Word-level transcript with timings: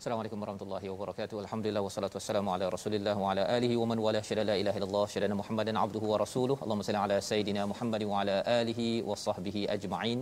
Assalamualaikum 0.00 0.38
warahmatullahi 0.42 0.88
wabarakatuh. 0.90 1.36
Alhamdulillah 1.42 1.80
wassalatu 1.84 2.16
wassalamu 2.18 2.50
ala 2.54 2.66
Rasulillah 2.74 3.14
wa 3.22 3.30
ala 3.30 3.44
alihi 3.54 3.74
wa 3.80 3.86
man 3.90 3.98
wala 4.04 4.20
syada 4.28 4.42
la 4.50 4.54
ilaha 4.60 4.78
illallah 4.78 5.06
syada 5.14 5.36
Muhammadan 5.40 5.76
abduhu 5.84 6.10
wa 6.10 6.18
rasuluh. 6.22 6.56
Allahumma 6.64 6.86
salli 6.88 7.00
ala 7.06 7.16
sayidina 7.28 7.62
Muhammad 7.70 8.02
wa 8.10 8.20
ala 8.20 8.36
alihi 8.60 8.86
wa 9.08 9.16
sahbihi 9.24 9.62
ajma'in. 9.74 10.20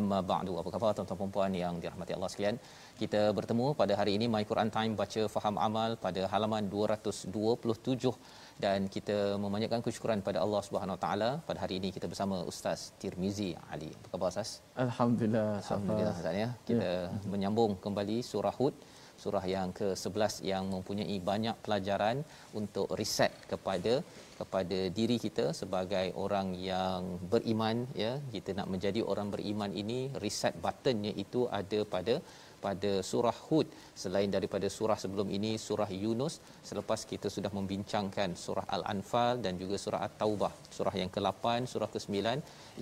Amma 0.00 0.18
ba'du. 0.30 0.52
Apa 0.60 0.68
khabar 0.74 0.90
tuan-tuan 0.96 1.20
dan 1.20 1.30
puan 1.36 1.52
yang 1.60 1.74
dirahmati 1.82 2.12
Allah 2.16 2.30
sekalian? 2.32 2.56
Kita 3.00 3.20
bertemu 3.38 3.66
pada 3.80 3.94
hari 4.00 4.12
ini 4.18 4.26
My 4.34 4.42
Quran 4.50 4.70
Time 4.76 4.92
baca 5.02 5.22
faham 5.34 5.56
amal 5.66 5.92
pada 6.06 6.24
halaman 6.32 6.66
227 6.72 8.12
dan 8.64 8.90
kita 8.94 9.18
memanjatkan 9.44 9.82
kesyukuran 9.86 10.26
pada 10.28 10.40
Allah 10.44 10.62
Subhanahu 10.68 10.96
Wa 10.96 11.02
Taala. 11.04 11.30
Pada 11.50 11.60
hari 11.64 11.76
ini 11.82 11.90
kita 11.98 12.08
bersama 12.14 12.38
Ustaz 12.54 12.82
Tirmizi 13.04 13.50
Ali. 13.74 13.92
Apa 14.00 14.10
khabar 14.14 14.34
Ustaz? 14.34 14.50
Alhamdulillah. 14.86 15.48
Alhamdulillah 15.62 16.16
Ustaz 16.18 16.42
ya. 16.42 16.50
Kita 16.70 16.90
ya. 16.90 17.30
menyambung 17.34 17.78
kembali 17.86 18.18
surah 18.32 18.56
Hud 18.58 18.74
surah 19.22 19.44
yang 19.54 19.70
ke-11 19.78 20.34
yang 20.50 20.64
mempunyai 20.74 21.16
banyak 21.30 21.56
pelajaran 21.64 22.18
untuk 22.60 22.88
riset 23.00 23.32
kepada 23.52 23.94
kepada 24.40 24.78
diri 24.98 25.16
kita 25.24 25.44
sebagai 25.60 26.06
orang 26.24 26.48
yang 26.70 27.02
beriman 27.32 27.76
ya. 28.04 28.12
Kita 28.34 28.50
nak 28.58 28.70
menjadi 28.74 29.00
orang 29.12 29.28
beriman 29.34 29.70
ini 29.82 30.00
riset 30.24 30.54
buttonnya 30.64 31.12
itu 31.24 31.42
ada 31.60 31.80
pada 31.94 32.16
pada 32.66 32.92
surah 33.10 33.36
Hud. 33.46 33.66
Selain 34.02 34.30
daripada 34.36 34.66
surah 34.76 34.98
sebelum 35.04 35.28
ini 35.36 35.52
surah 35.66 35.90
Yunus 36.02 36.34
selepas 36.70 37.00
kita 37.12 37.28
sudah 37.36 37.52
membincangkan 37.58 38.30
surah 38.44 38.66
Al-Anfal 38.76 39.42
dan 39.44 39.54
juga 39.62 39.76
surah 39.84 40.00
At-Taubah. 40.06 40.52
Surah 40.76 40.94
yang 41.02 41.10
ke-8 41.14 41.44
surah 41.72 41.90
ke-9 41.94 42.16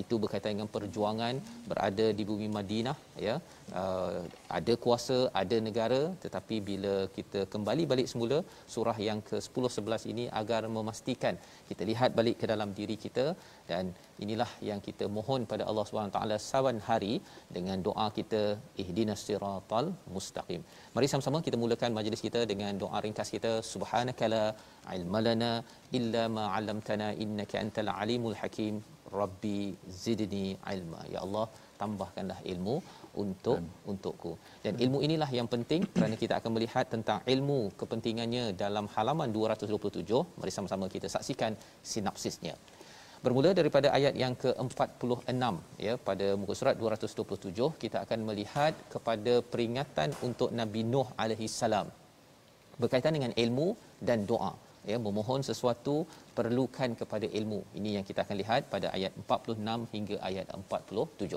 itu 0.03 0.15
berkaitan 0.23 0.53
dengan 0.55 0.71
perjuangan 0.77 1.35
berada 1.71 2.07
di 2.19 2.25
bumi 2.31 2.49
Madinah 2.59 2.97
ya. 3.27 3.37
Uh, 3.81 4.21
ada 4.59 4.75
kuasa 4.85 5.19
ada 5.43 5.57
negara 5.69 6.03
tetapi 6.25 6.57
bila 6.71 6.95
kita 7.17 7.41
kembali 7.55 7.83
balik 7.93 8.09
semula 8.13 8.39
surah 8.75 8.99
yang 9.09 9.21
ke-10 9.29 9.65
11 9.81 10.11
ini 10.13 10.25
agar 10.41 10.63
memastikan 10.77 11.35
kita 11.71 11.83
lihat 11.91 12.11
balik 12.19 12.37
ke 12.43 12.47
dalam 12.53 12.71
diri 12.79 12.97
kita 13.05 13.27
dan 13.71 13.85
inilah 14.25 14.51
yang 14.69 14.81
kita 14.87 15.05
mohon 15.17 15.43
pada 15.53 15.65
Allah 15.71 15.85
Subhanahu 15.89 16.15
taala 16.17 16.37
saban 16.51 16.79
hari 16.89 17.13
dengan 17.57 17.79
doa 17.89 18.07
kita 18.19 18.43
ihdinas 18.83 19.23
siratal 19.29 19.89
mustaqim. 20.15 20.63
Mari 20.97 21.09
sama-sama 21.13 21.41
kita 21.47 21.59
mulakan 21.65 21.97
majlis 21.99 22.23
kita 22.27 22.43
dengan 22.53 22.73
doa 22.83 23.01
ringkas 23.07 23.31
kita 23.37 23.53
subhanakala 23.73 24.45
ilmalana 24.97 25.53
illa 25.99 26.25
ma 26.37 26.47
'allamtana 26.55 27.11
innaka 27.25 27.59
antal 27.65 27.93
alimul 28.03 28.39
hakim. 28.43 28.77
Rabbi 29.21 29.61
zidni 30.03 30.47
ilma. 30.73 31.01
Ya 31.13 31.21
Allah 31.27 31.47
tambahkanlah 31.81 32.37
ilmu 32.53 32.75
untuk 33.23 33.59
hmm. 33.59 33.91
untukku. 33.91 34.33
Dan 34.65 34.75
ilmu 34.85 34.99
inilah 35.07 35.31
yang 35.39 35.49
penting 35.55 35.83
kerana 35.95 36.17
kita 36.23 36.35
akan 36.39 36.51
melihat 36.57 36.87
tentang 36.95 37.19
ilmu 37.35 37.61
kepentingannya 37.81 38.45
dalam 38.63 38.87
halaman 38.95 39.35
227 39.39 40.39
mari 40.39 40.53
sama-sama 40.57 40.87
kita 40.95 41.11
saksikan 41.17 41.55
sinopsisnya 41.93 42.55
bermula 43.25 43.51
daripada 43.59 43.89
ayat 43.97 44.15
yang 44.23 44.35
ke-46 44.43 45.55
ya 45.87 45.95
pada 46.09 46.27
muka 46.41 46.55
surat 46.61 46.75
227 46.83 47.69
kita 47.83 47.97
akan 48.05 48.21
melihat 48.29 48.73
kepada 48.95 49.35
peringatan 49.53 50.11
untuk 50.29 50.49
Nabi 50.61 50.83
Nuh 50.93 51.09
alaihi 51.23 51.49
salam. 51.61 51.89
Berkaitan 52.83 53.13
dengan 53.17 53.33
ilmu 53.45 53.69
dan 54.09 54.25
doa 54.31 54.53
ya 54.91 54.97
memohon 55.07 55.43
sesuatu 55.51 55.97
perlukan 56.39 56.97
kepada 57.01 57.29
ilmu. 57.41 57.61
Ini 57.81 57.91
yang 58.01 58.05
kita 58.09 58.25
akan 58.25 58.37
lihat 58.43 58.73
pada 58.73 58.89
ayat 58.97 59.13
46 59.25 59.93
hingga 59.95 60.17
ayat 60.31 60.47
47 60.57 61.37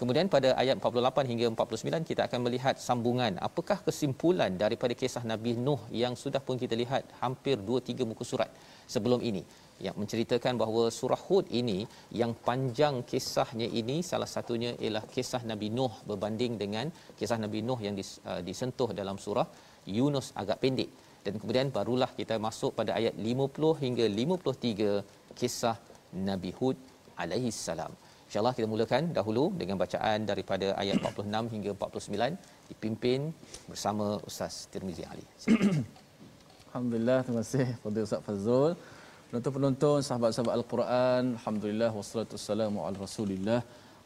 Kemudian 0.00 0.26
pada 0.32 0.48
ayat 0.60 0.76
48 0.76 1.28
hingga 1.30 1.46
49 1.56 2.08
kita 2.08 2.22
akan 2.28 2.40
melihat 2.46 2.76
sambungan. 2.86 3.32
Apakah 3.46 3.78
kesimpulan 3.86 4.52
daripada 4.62 4.92
kisah 5.02 5.24
Nabi 5.30 5.56
Nuh 5.66 5.80
yang 6.02 6.12
sudah 6.22 6.40
pun 6.46 6.60
kita 6.62 6.76
lihat 6.82 7.08
hampir 7.24 7.56
2 7.56 7.80
3 7.80 8.10
muka 8.10 8.24
surat 8.32 8.50
sebelum 8.94 9.24
ini 9.30 9.40
yang 9.84 9.96
menceritakan 10.00 10.54
bahawa 10.62 10.84
surah 10.98 11.20
Hud 11.28 11.46
ini 11.60 11.78
yang 12.20 12.32
panjang 12.48 13.04
kisahnya 13.10 13.68
ini 13.80 13.96
salah 14.10 14.28
satunya 14.34 14.70
ialah 14.84 15.04
kisah 15.14 15.42
Nabi 15.50 15.68
Nuh 15.78 15.92
berbanding 16.08 16.54
dengan 16.62 16.88
kisah 17.18 17.38
Nabi 17.44 17.60
Nuh 17.68 17.80
yang 17.86 17.96
uh, 18.00 18.40
disentuh 18.48 18.88
dalam 19.00 19.18
surah 19.24 19.48
Yunus 19.98 20.28
agak 20.42 20.60
pendek 20.64 20.90
dan 21.24 21.34
kemudian 21.42 21.68
barulah 21.76 22.10
kita 22.18 22.34
masuk 22.46 22.72
pada 22.78 22.92
ayat 22.98 23.14
50 23.28 23.82
hingga 23.84 24.04
53 24.22 25.36
kisah 25.38 25.76
Nabi 26.28 26.50
Hud 26.58 26.76
alaihi 27.22 27.52
salam. 27.66 27.92
InsyaAllah 28.26 28.54
kita 28.58 28.68
mulakan 28.72 29.02
dahulu 29.18 29.44
dengan 29.60 29.76
bacaan 29.82 30.26
daripada 30.30 30.68
ayat 30.82 30.96
46 30.98 31.52
hingga 31.54 31.70
49 31.78 32.70
dipimpin 32.70 33.20
bersama 33.70 34.06
Ustaz 34.28 34.54
Tirmizi 34.72 35.04
Ali. 35.10 35.26
Alhamdulillah, 36.68 37.18
terima 37.26 37.40
kasih 37.44 37.66
kepada 37.78 37.98
Ustaz 38.06 38.20
Fazrul. 38.26 38.72
Penonton-penonton, 39.36 40.00
sahabat-sahabat 40.06 40.54
Al-Quran, 40.58 41.22
Alhamdulillah, 41.36 41.88
wassalatu 41.96 42.32
wassalamu 42.36 42.78
ala 42.84 42.96
rasulillah 43.04 43.58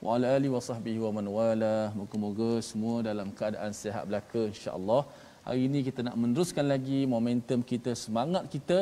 wa 0.05 0.09
ala 0.15 0.27
alihi 0.37 0.51
wa 0.55 0.63
sahbihi 0.69 0.99
wa 1.05 1.11
man 1.17 1.27
wala. 1.37 1.77
Moga-moga 1.99 2.59
semua 2.69 2.97
dalam 3.09 3.29
keadaan 3.39 3.71
sihat 3.81 4.11
belaka 4.11 4.43
insya-Allah. 4.51 5.03
Hari 5.47 5.61
ini 5.71 5.81
kita 5.89 6.03
nak 6.07 6.17
meneruskan 6.23 6.67
lagi 6.73 7.07
momentum 7.15 7.63
kita, 7.73 7.95
semangat 7.95 8.51
kita, 8.55 8.79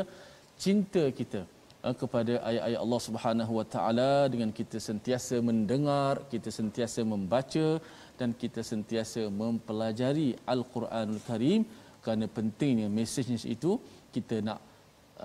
cinta 0.64 1.04
kita 1.18 1.44
uh, 1.84 1.92
kepada 2.00 2.40
ayat-ayat 2.50 2.80
Allah 2.84 3.00
Subhanahu 3.08 3.52
Wa 3.60 3.66
Taala 3.74 4.12
dengan 4.32 4.48
kita 4.60 4.80
sentiasa 4.88 5.44
mendengar, 5.50 6.24
kita 6.32 6.48
sentiasa 6.48 7.04
membaca 7.12 7.68
dan 8.16 8.32
kita 8.44 8.64
sentiasa 8.72 9.28
mempelajari 9.42 10.32
Al-Quranul 10.54 11.20
Karim 11.28 11.68
kerana 12.00 12.24
pentingnya 12.24 12.88
mesejnya 12.88 13.36
itu 13.56 13.76
kita 14.16 14.40
nak 14.48 14.58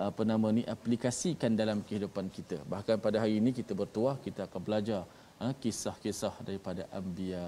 apa 0.07 0.21
nama 0.25 0.47
ni 0.49 0.63
aplikasikan 0.75 1.53
dalam 1.61 1.85
kehidupan 1.87 2.25
kita. 2.33 2.57
Bahkan 2.73 2.97
pada 2.97 3.17
hari 3.21 3.37
ini 3.41 3.53
kita 3.53 3.77
bertuah 3.77 4.15
kita 4.25 4.49
akan 4.49 4.61
belajar 4.67 5.01
ha, 5.39 5.53
kisah-kisah 5.63 6.33
daripada 6.47 6.89
anbiya. 6.89 7.45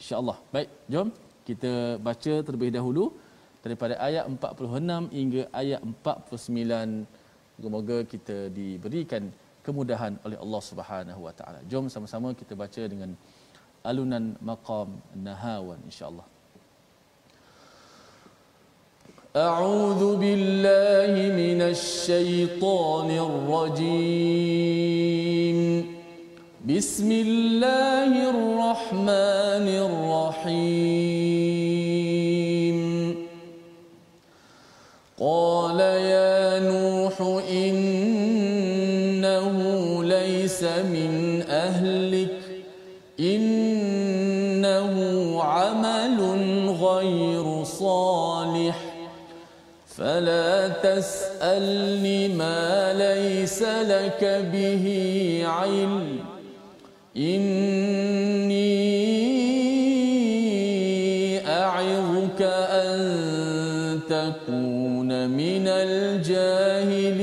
Insya-Allah. 0.00 0.38
Baik, 0.54 0.68
jom 0.92 1.08
kita 1.48 1.98
baca 1.98 2.34
terlebih 2.46 2.70
dahulu 2.72 3.04
daripada 3.64 3.94
ayat 4.08 4.24
46 4.26 5.10
hingga 5.18 5.42
ayat 5.62 5.80
49. 5.82 7.06
Semoga 7.62 7.98
kita 8.12 8.36
diberikan 8.50 9.30
kemudahan 9.62 10.18
oleh 10.26 10.38
Allah 10.44 10.62
Subhanahu 10.70 11.20
Wa 11.26 11.34
Taala. 11.38 11.60
Jom 11.70 11.86
sama-sama 11.86 12.34
kita 12.34 12.58
baca 12.58 12.82
dengan 12.92 13.14
alunan 13.86 14.34
maqam 14.42 14.90
nahawan 15.14 15.78
insya-Allah. 15.86 16.26
أعوذ 19.36 20.16
بالله 20.16 21.32
من 21.32 21.62
الشيطان 21.62 23.10
الرجيم. 23.10 23.98
بسم 26.68 27.12
الله 27.12 28.30
الرحمن 28.30 29.68
الرحيم. 29.88 30.76
قال 35.20 35.80
يا 35.80 36.60
نوح 36.68 37.16
إنه 37.50 38.44
ليس 40.04 40.62
من 40.92 41.11
فلا 50.22 50.68
تسألني 50.68 52.28
ما 52.28 52.94
ليس 52.94 53.62
لك 53.62 54.22
به 54.52 54.86
علم. 55.46 56.18
إني 57.16 58.62
أعظك 61.48 62.42
أن 62.70 63.00
تكون 64.08 65.30
من 65.30 65.66
الجاهلين. 65.66 67.22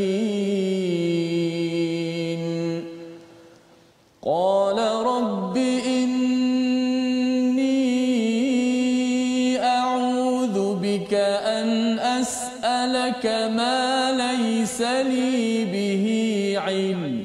قال 4.22 4.59
أسألك 13.20 13.52
ما 13.56 14.12
ليس 14.12 14.82
لي 14.82 15.66
به 15.66 16.06
علم 16.60 17.24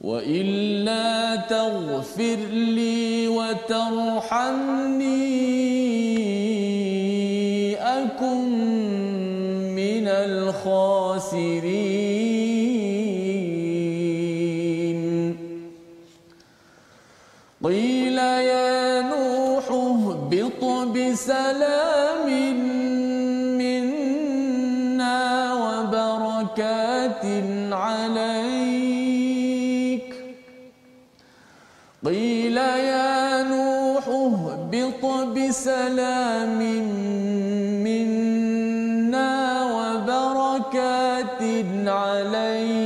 وإلا 0.00 1.36
تغفر 1.36 2.36
لي 2.52 3.28
وترحمني 3.28 3.76
أكن 7.76 8.48
من 9.76 10.08
الخاسرين. 10.08 11.75
بسلام 35.66 36.58
منا 37.82 39.34
وبركات 39.76 41.42
عليك 41.86 42.76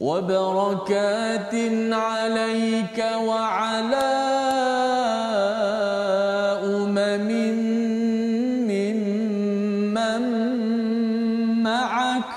وبركات 0.00 1.54
عليك 1.92 2.98
وعلى 3.24 4.10
أمم 6.64 7.28
ممن 8.68 10.22
معك 11.62 12.30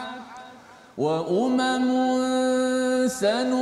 وأمم 0.97 1.87
سنمتعهم 3.07 3.60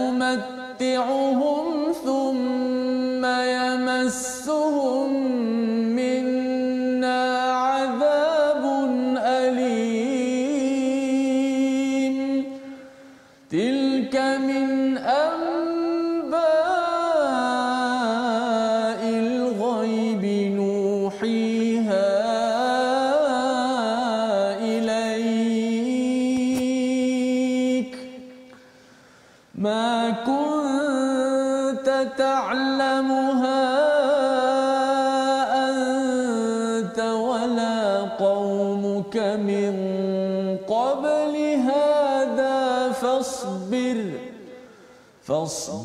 تلك 13.50 14.16
من 14.16 14.67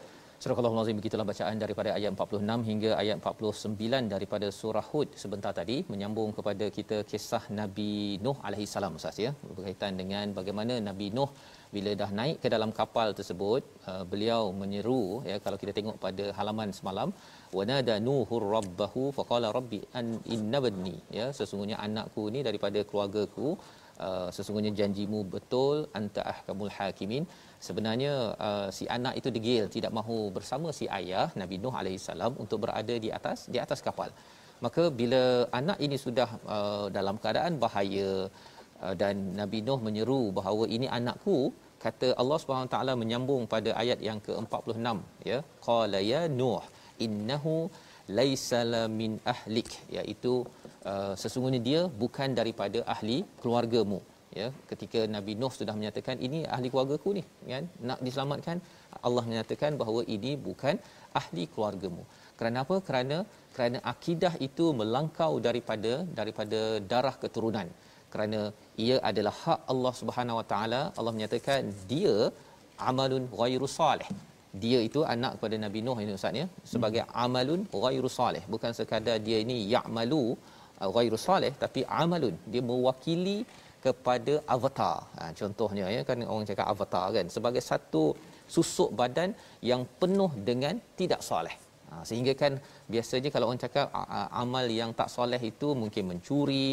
Surah 0.43 0.57
Al-Azim 0.59 0.97
begitulah 0.99 1.25
bacaan 1.29 1.57
daripada 1.63 1.89
ayat 1.97 2.11
46 2.21 2.67
hingga 2.69 2.91
ayat 3.01 3.17
49 3.31 4.13
daripada 4.13 4.47
surah 4.59 4.83
Hud 4.91 5.09
sebentar 5.23 5.51
tadi 5.59 5.75
menyambung 5.91 6.29
kepada 6.37 6.65
kita 6.77 6.97
kisah 7.11 7.43
Nabi 7.59 8.17
Nuh 8.25 8.37
alaihi 8.47 8.65
salam 8.71 8.97
Ustaz 8.99 9.19
ya 9.25 9.31
berkaitan 9.57 10.01
dengan 10.01 10.33
bagaimana 10.39 10.77
Nabi 10.87 11.07
Nuh 11.17 11.29
bila 11.75 11.91
dah 12.01 12.09
naik 12.19 12.37
ke 12.43 12.49
dalam 12.55 12.73
kapal 12.79 13.13
tersebut 13.19 13.61
uh, 13.91 14.03
beliau 14.13 14.41
menyeru 14.61 15.03
ya 15.29 15.37
kalau 15.45 15.59
kita 15.61 15.75
tengok 15.77 15.99
pada 16.05 16.25
halaman 16.39 16.71
semalam 16.79 17.11
wanada 17.58 17.94
nuhur 18.06 18.44
rabbahu 18.56 19.02
faqala 19.18 19.48
rabbi 19.58 19.80
an 20.00 20.06
innabni 20.36 20.96
ya 21.18 21.26
sesungguhnya 21.38 21.78
anakku 21.86 22.24
ni 22.34 22.40
daripada 22.48 22.80
keluargaku 22.90 23.48
uh, 24.06 24.28
sesungguhnya 24.36 24.72
janjimu 24.78 25.20
betul 25.34 25.76
anta 25.98 26.22
ahkamul 26.32 26.72
hakimin. 26.76 27.26
Sebenarnya 27.66 28.14
uh, 28.46 28.68
si 28.76 28.84
anak 28.96 29.14
itu 29.20 29.28
degil 29.36 29.64
tidak 29.76 29.92
mahu 29.98 30.18
bersama 30.36 30.70
si 30.78 30.86
ayah 30.98 31.28
Nabi 31.42 31.58
Nuh 31.62 31.74
alaihi 31.80 32.00
salam 32.08 32.32
untuk 32.44 32.60
berada 32.64 32.96
di 33.04 33.10
atas 33.18 33.48
di 33.54 33.60
atas 33.64 33.80
kapal. 33.88 34.10
Maka 34.64 34.82
bila 35.00 35.22
anak 35.60 35.78
ini 35.86 35.96
sudah 36.06 36.28
uh, 36.56 36.86
dalam 36.98 37.16
keadaan 37.22 37.56
bahaya 37.64 38.10
uh, 38.84 38.94
dan 39.00 39.16
Nabi 39.40 39.60
Nuh 39.68 39.80
menyeru 39.86 40.22
bahawa 40.38 40.64
ini 40.76 40.88
anakku 40.98 41.38
kata 41.84 42.08
Allah 42.20 42.38
Subhanahu 42.42 42.72
taala 42.74 42.92
menyambung 43.02 43.42
pada 43.54 43.70
ayat 43.82 44.00
yang 44.08 44.18
ke-46 44.26 44.98
ya 45.30 45.38
qala 45.66 45.98
ya 46.12 46.22
nuh 46.38 46.62
innahu 47.06 47.54
laisa 48.18 48.60
min 49.00 49.12
ahlik 49.32 49.70
iaitu 49.96 50.34
uh, 50.90 51.14
sesungguhnya 51.22 51.60
dia 51.68 51.80
bukan 52.02 52.30
daripada 52.40 52.80
ahli 52.94 53.18
keluargamu. 53.42 54.00
Ya 54.38 54.46
ketika 54.70 55.00
Nabi 55.14 55.32
Nuh 55.40 55.52
sudah 55.58 55.74
menyatakan 55.78 56.16
ini 56.26 56.38
ahli 56.56 56.68
keluargaku 56.72 57.10
ni 57.18 57.22
kan? 57.52 57.64
Nak 57.88 58.00
diselamatkan 58.06 58.58
Allah 59.06 59.24
menyatakan 59.30 59.72
bahawa 59.80 60.00
ini 60.16 60.32
bukan 60.48 60.76
ahli 61.20 61.44
keluargamu. 61.52 62.02
Kerana 62.38 62.58
apa? 62.64 62.76
Kerana 62.88 63.18
kerana 63.56 63.78
akidah 63.92 64.34
itu 64.48 64.66
melangkau 64.80 65.32
daripada 65.46 65.92
daripada 66.18 66.60
darah 66.92 67.16
keturunan. 67.22 67.68
Kerana 68.12 68.40
ia 68.86 68.96
adalah 69.10 69.34
hak 69.44 69.60
Allah 69.72 69.94
Subhanahu 70.00 70.38
Wa 70.40 70.46
Taala 70.52 70.80
Allah 70.98 71.12
menyatakan 71.16 71.62
dia 71.92 72.16
amalun 72.90 73.24
ghairu 73.40 73.68
salih 73.80 74.10
dia 74.64 74.78
itu 74.88 75.00
anak 75.14 75.32
kepada 75.36 75.56
Nabi 75.64 75.80
Nuh 75.86 75.98
ini 76.04 76.12
ustaz 76.18 76.40
ya 76.42 76.46
sebagai 76.72 77.02
amalun 77.24 77.60
ghairu 77.84 78.10
salih 78.18 78.42
bukan 78.54 78.72
sekadar 78.78 79.16
dia 79.26 79.38
ini 79.44 79.56
ya'malu 79.74 80.22
uh, 80.82 80.90
ghairu 80.96 81.18
salih 81.28 81.52
tapi 81.64 81.82
amalun 82.02 82.34
dia 82.52 82.62
mewakili 82.70 83.38
kepada 83.86 84.34
avatar. 84.54 84.96
Ha, 85.16 85.22
contohnya 85.40 85.86
ya 85.96 86.02
kan 86.08 86.18
orang 86.32 86.48
cakap 86.50 86.66
avatar 86.72 87.04
kan 87.16 87.26
sebagai 87.36 87.62
satu 87.70 88.02
susuk 88.54 88.90
badan 89.00 89.30
yang 89.70 89.82
penuh 90.00 90.32
dengan 90.48 90.74
tidak 90.98 91.22
soleh. 91.28 91.54
Ha, 91.90 92.02
sehingga 92.08 92.32
kan 92.42 92.52
biasanya 92.92 93.30
kalau 93.34 93.46
orang 93.48 93.62
cakap 93.64 93.86
amal 94.42 94.66
yang 94.80 94.90
tak 95.00 95.08
soleh 95.16 95.38
itu 95.52 95.68
mungkin 95.82 96.04
mencuri, 96.10 96.68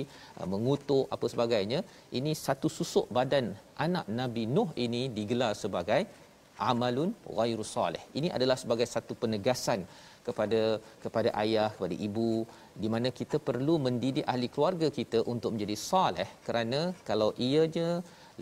mengutuk 0.54 1.06
apa 1.16 1.26
sebagainya, 1.34 1.80
ini 2.18 2.32
satu 2.46 2.68
susuk 2.78 3.06
badan 3.18 3.54
anak 3.86 4.06
Nabi 4.20 4.44
Nuh 4.56 4.70
ini 4.86 5.02
digelar 5.18 5.54
sebagai 5.64 6.02
amalun 6.58 7.12
ghairu 7.38 7.66
soleh. 7.76 8.04
Ini 8.18 8.30
adalah 8.38 8.58
sebagai 8.62 8.88
satu 8.96 9.14
penegasan 9.22 9.82
kepada 10.28 10.80
kepada 11.04 11.30
ayah 11.44 11.68
kepada 11.76 11.96
ibu 12.08 12.48
di 12.84 12.88
mana 12.94 13.10
kita 13.20 13.38
perlu 13.48 13.76
mendidik 13.86 14.26
ahli 14.34 14.48
keluarga 14.54 14.88
kita 15.00 15.20
untuk 15.34 15.52
menjadi 15.54 15.76
soleh 15.76 16.30
kerana 16.48 16.96
kalau 17.10 17.30
ianya 17.48 17.90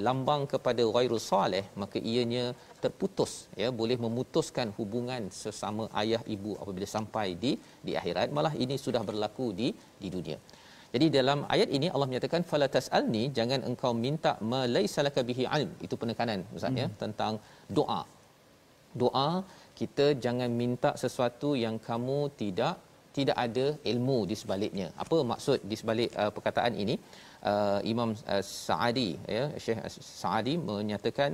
lambang 0.08 0.44
kepada 0.54 0.84
ghairu 0.96 1.18
soleh 1.20 1.64
maka 1.82 1.98
ianya 2.12 2.46
terputus 2.84 3.32
ya. 3.62 3.70
Boleh 3.82 3.98
memutuskan 4.06 4.70
hubungan 4.78 5.34
sesama 5.42 5.86
ayah 6.02 6.22
ibu 6.36 6.54
apabila 6.62 6.88
sampai 6.96 7.28
di 7.44 7.54
di 7.86 7.94
akhirat. 8.00 8.30
Malah 8.38 8.54
ini 8.64 8.78
sudah 8.86 9.04
berlaku 9.10 9.48
di 9.62 9.70
di 10.02 10.10
dunia 10.18 10.40
jadi 10.94 11.08
dalam 11.18 11.40
ayat 11.56 11.70
ini 11.78 11.88
Allah 11.94 12.08
menyatakan 12.12 12.44
fala 12.52 12.68
tasalni 12.76 13.24
jangan 13.38 13.62
engkau 13.70 13.92
minta 14.06 14.32
ma 14.52 14.62
laisalaka 14.76 15.22
bihi 15.30 15.44
ilm 15.58 15.72
itu 15.86 15.96
penekanan 16.02 16.42
ustaz 16.58 16.82
ya 16.82 16.88
hmm. 16.88 16.98
tentang 17.04 17.34
doa 17.78 18.02
doa 19.02 19.30
kita 19.82 20.08
jangan 20.26 20.50
minta 20.62 20.90
sesuatu 21.04 21.52
yang 21.66 21.76
kamu 21.90 22.20
tidak 22.42 22.76
tidak 23.18 23.38
ada 23.46 23.66
ilmu 23.92 24.18
di 24.30 24.36
sebaliknya. 24.42 24.88
Apa 25.04 25.18
maksud 25.32 25.60
di 25.70 25.76
sebalik 25.80 26.12
uh, 26.22 26.32
perkataan 26.36 26.76
ini? 26.84 26.96
Uh, 27.52 27.80
Imam 27.92 28.10
uh, 28.34 28.44
Saadi 28.46 29.10
ya 29.36 29.46
Syekh 29.64 29.80
Saadi 30.22 30.54
menyatakan 30.70 31.32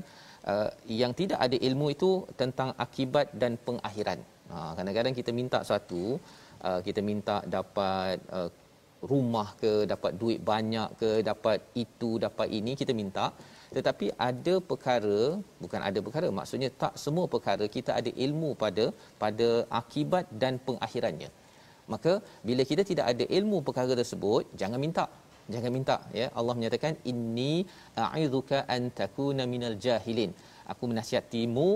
uh, 0.52 0.70
yang 1.02 1.14
tidak 1.20 1.40
ada 1.46 1.58
ilmu 1.70 1.88
itu 1.96 2.12
tentang 2.42 2.70
akibat 2.86 3.28
dan 3.42 3.60
pengakhiran. 3.68 4.20
Ha 4.52 4.58
kadang-kadang 4.78 5.16
kita 5.20 5.32
minta 5.40 5.60
satu 5.72 6.04
uh, 6.68 6.80
kita 6.88 7.04
minta 7.10 7.36
dapat 7.56 8.18
uh, 8.38 8.50
rumah 9.12 9.48
ke 9.62 9.72
dapat 9.92 10.12
duit 10.22 10.40
banyak 10.52 10.90
ke 11.02 11.10
dapat 11.30 11.60
itu 11.84 12.10
dapat 12.26 12.48
ini 12.60 12.74
kita 12.82 12.94
minta. 13.02 13.26
Tetapi 13.76 14.08
ada 14.30 14.56
perkara 14.70 15.20
bukan 15.64 15.82
ada 15.90 16.00
perkara 16.06 16.28
maksudnya 16.40 16.70
tak 16.84 16.94
semua 17.04 17.26
perkara 17.34 17.66
kita 17.76 17.92
ada 18.00 18.12
ilmu 18.26 18.50
pada 18.64 18.86
pada 19.24 19.50
akibat 19.82 20.26
dan 20.42 20.56
pengakhirannya. 20.68 21.30
Maka 21.94 22.14
bila 22.48 22.64
kita 22.70 22.84
tidak 22.90 23.06
ada 23.14 23.26
ilmu 23.40 23.60
perkara 23.68 23.94
tersebut 24.02 24.44
jangan 24.62 24.80
minta. 24.86 25.08
Jangan 25.54 25.72
minta 25.76 25.96
ya. 26.20 26.28
Allah 26.40 26.54
menyatakan 26.60 26.94
inni 27.12 27.54
a'idzuka 28.06 28.58
an 28.76 28.92
takuna 29.00 29.44
minal 29.54 29.78
jahilin. 29.86 30.32
Aku 30.72 30.84
menasihatmu 30.92 31.70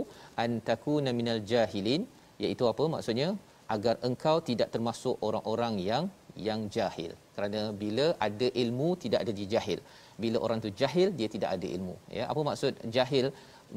an 0.43 0.59
takuna 0.69 1.11
minal 1.19 1.39
jahilin. 1.51 2.03
Iaitu 2.43 2.65
apa 2.71 2.83
maksudnya? 2.95 3.29
Agar 3.75 3.95
engkau 4.07 4.37
tidak 4.49 4.67
termasuk 4.73 5.15
orang-orang 5.27 5.79
yang 5.79 6.03
yang 6.47 6.61
jahil. 6.75 7.11
Kerana 7.35 7.61
bila 7.83 8.05
ada 8.27 8.47
ilmu 8.63 8.89
tidak 9.03 9.19
ada 9.23 9.33
jahil. 9.55 9.79
Bila 10.23 10.37
orang 10.45 10.59
tu 10.65 10.69
jahil 10.81 11.09
dia 11.19 11.27
tidak 11.35 11.49
ada 11.55 11.67
ilmu. 11.77 11.95
Ya 12.17 12.25
apa 12.31 12.41
maksud 12.49 12.75
jahil? 12.97 13.27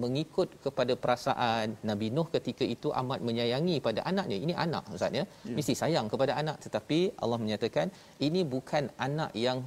Mengikut 0.03 0.49
kepada 0.65 0.93
perasaan 1.03 1.79
Nabi 1.91 2.07
Nuh 2.15 2.27
ketika 2.37 2.65
itu 2.75 2.91
amat 3.01 3.21
menyayangi 3.29 3.77
pada 3.87 4.01
anaknya. 4.11 4.37
Ini 4.45 4.55
anak 4.67 4.91
ustaz 4.97 5.15
ya, 5.19 5.23
ya. 5.23 5.55
mesti 5.57 5.75
sayang 5.83 6.07
kepada 6.13 6.33
anak. 6.43 6.57
Tetapi 6.67 6.99
Allah 7.23 7.39
menyatakan 7.45 7.95
ini 8.29 8.43
bukan 8.55 8.91
anak 9.07 9.31
yang 9.47 9.61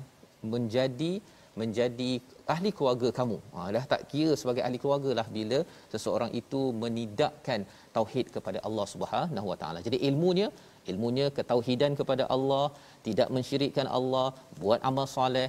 menjadi 0.53 1.13
menjadi 1.62 2.12
ahli 2.53 2.70
keluarga 2.77 3.10
kamu. 3.20 3.38
Ha, 3.56 3.60
dah 3.75 3.84
tak 3.94 4.01
kira 4.12 4.34
sebagai 4.41 4.63
ahli 4.65 4.77
keluarga 4.84 5.12
lah 5.20 5.27
bila 5.38 5.60
seseorang 5.94 6.32
itu 6.41 6.62
menidakkan 6.84 7.62
tauhid 7.98 8.27
kepada 8.36 8.62
Allah 8.67 8.86
Subhanahu 8.94 9.48
Wa 9.51 9.58
Taala. 9.62 9.79
Jadi 9.88 9.98
ilmunya, 10.10 10.48
ilmunya 10.91 11.27
ketauhidan 11.38 11.94
kepada 12.00 12.24
Allah, 12.36 12.65
tidak 13.08 13.29
mensyirikkan 13.36 13.88
Allah, 13.98 14.27
buat 14.63 14.79
amal 14.89 15.08
soleh, 15.15 15.48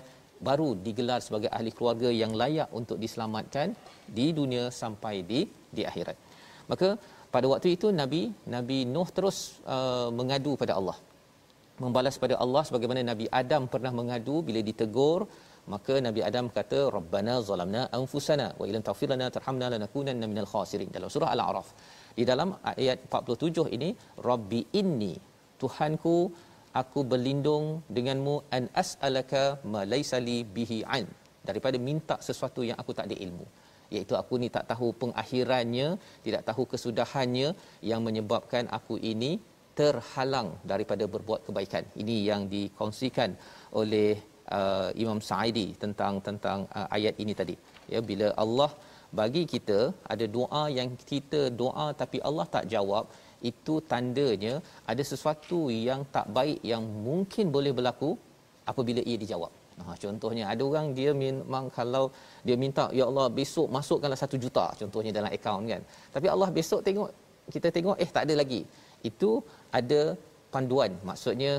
baru 0.49 0.69
digelar 0.87 1.21
sebagai 1.27 1.51
ahli 1.57 1.71
keluarga 1.77 2.09
yang 2.23 2.33
layak 2.41 2.69
untuk 2.81 2.99
diselamatkan 3.05 3.75
di 4.19 4.27
dunia 4.39 4.65
sampai 4.81 5.15
di 5.31 5.41
di 5.77 5.83
akhirat. 5.91 6.17
Maka 6.71 6.89
pada 7.35 7.47
waktu 7.53 7.69
itu 7.77 7.89
Nabi 8.01 8.23
Nabi 8.55 8.79
Nuh 8.95 9.09
terus 9.17 9.39
uh, 9.75 10.09
mengadu 10.19 10.55
pada 10.63 10.75
Allah. 10.81 10.99
Membalas 11.83 12.17
pada 12.23 12.35
Allah 12.45 12.63
sebagaimana 12.69 13.03
Nabi 13.13 13.27
Adam 13.41 13.65
pernah 13.75 13.93
mengadu 13.99 14.37
bila 14.47 14.61
ditegur 14.69 15.21
maka 15.73 15.95
Nabi 16.07 16.21
Adam 16.29 16.47
kata 16.57 16.81
rabbana 16.97 17.35
zalamna 17.49 17.83
anfusana 17.99 18.47
wa 18.61 18.65
illam 18.69 18.83
taghfir 18.89 19.09
lana 19.13 19.27
tarhamna 19.37 19.67
lanakunanna 19.75 20.27
minal 20.33 20.49
khasirin 20.53 20.89
dalam 20.97 21.11
surah 21.15 21.31
al-a'raf 21.35 21.69
di 22.19 22.25
dalam 22.31 22.51
ayat 22.73 22.99
47 23.07 23.77
ini 23.77 23.89
rabbi 24.29 24.61
inni 24.81 25.13
tuhanku 25.63 26.17
aku 26.81 27.01
berlindung 27.13 27.67
denganmu 27.97 28.35
an 28.57 28.65
as'alaka 28.83 29.43
ma 29.73 29.81
laysa 29.93 30.19
li 30.29 30.39
bihi 30.57 30.79
an 30.99 31.07
daripada 31.49 31.77
minta 31.89 32.17
sesuatu 32.29 32.63
yang 32.69 32.79
aku 32.83 32.93
tak 32.99 33.07
ada 33.09 33.17
ilmu. 33.27 33.47
Iaitu 33.95 34.15
aku 34.21 34.35
ni 34.43 34.49
tak 34.57 34.65
tahu 34.71 34.89
pengakhirannya 35.03 35.87
tidak 36.27 36.43
tahu 36.49 36.63
kesudahannya 36.73 37.49
yang 37.91 38.01
menyebabkan 38.07 38.65
aku 38.79 38.97
ini 39.13 39.31
terhalang 39.79 40.49
daripada 40.71 41.05
berbuat 41.15 41.41
kebaikan. 41.47 41.85
Ini 42.03 42.17
yang 42.31 42.43
dikongsikan 42.55 43.31
oleh 43.81 44.11
uh, 44.59 44.91
Imam 45.05 45.21
Sa'idi 45.29 45.67
tentang 45.85 46.15
tentang 46.29 46.59
uh, 46.79 46.89
ayat 46.97 47.15
ini 47.23 47.33
tadi. 47.41 47.57
Ya 47.95 48.03
bila 48.11 48.29
Allah 48.45 48.71
bagi 49.21 49.43
kita 49.55 49.79
ada 50.13 50.25
doa 50.37 50.63
yang 50.79 50.91
kita 51.13 51.41
doa 51.63 51.87
tapi 52.03 52.19
Allah 52.29 52.47
tak 52.57 52.65
jawab 52.75 53.05
itu 53.51 53.75
tandanya 53.91 54.55
ada 54.91 55.03
sesuatu 55.11 55.71
yang 55.89 56.03
tak 56.15 56.27
baik 56.37 56.59
yang 56.73 56.83
mungkin 57.07 57.55
boleh 57.57 57.73
berlaku 57.79 58.11
apabila 58.71 59.01
ia 59.11 59.19
dijawab. 59.23 59.53
Ha, 59.79 59.95
contohnya 59.95 60.45
ada 60.51 60.63
orang 60.67 60.87
dia 60.99 61.11
memang 61.15 61.71
kalau 61.71 62.05
dia 62.47 62.57
minta 62.59 62.85
ya 62.99 63.05
Allah 63.11 63.27
besok 63.31 63.71
masukkanlah 63.77 64.19
satu 64.19 64.37
juta 64.45 64.65
contohnya 64.81 65.13
dalam 65.19 65.31
akaun 65.31 65.71
kan. 65.73 65.83
Tapi 66.15 66.27
Allah 66.35 66.49
besok 66.59 66.83
tengok 66.87 67.11
kita 67.55 67.69
tengok 67.77 67.97
eh 68.05 68.11
tak 68.17 68.27
ada 68.27 68.35
lagi. 68.43 68.61
Itu 69.11 69.31
ada 69.71 70.19
panduan 70.55 70.91
maksudnya 71.09 71.53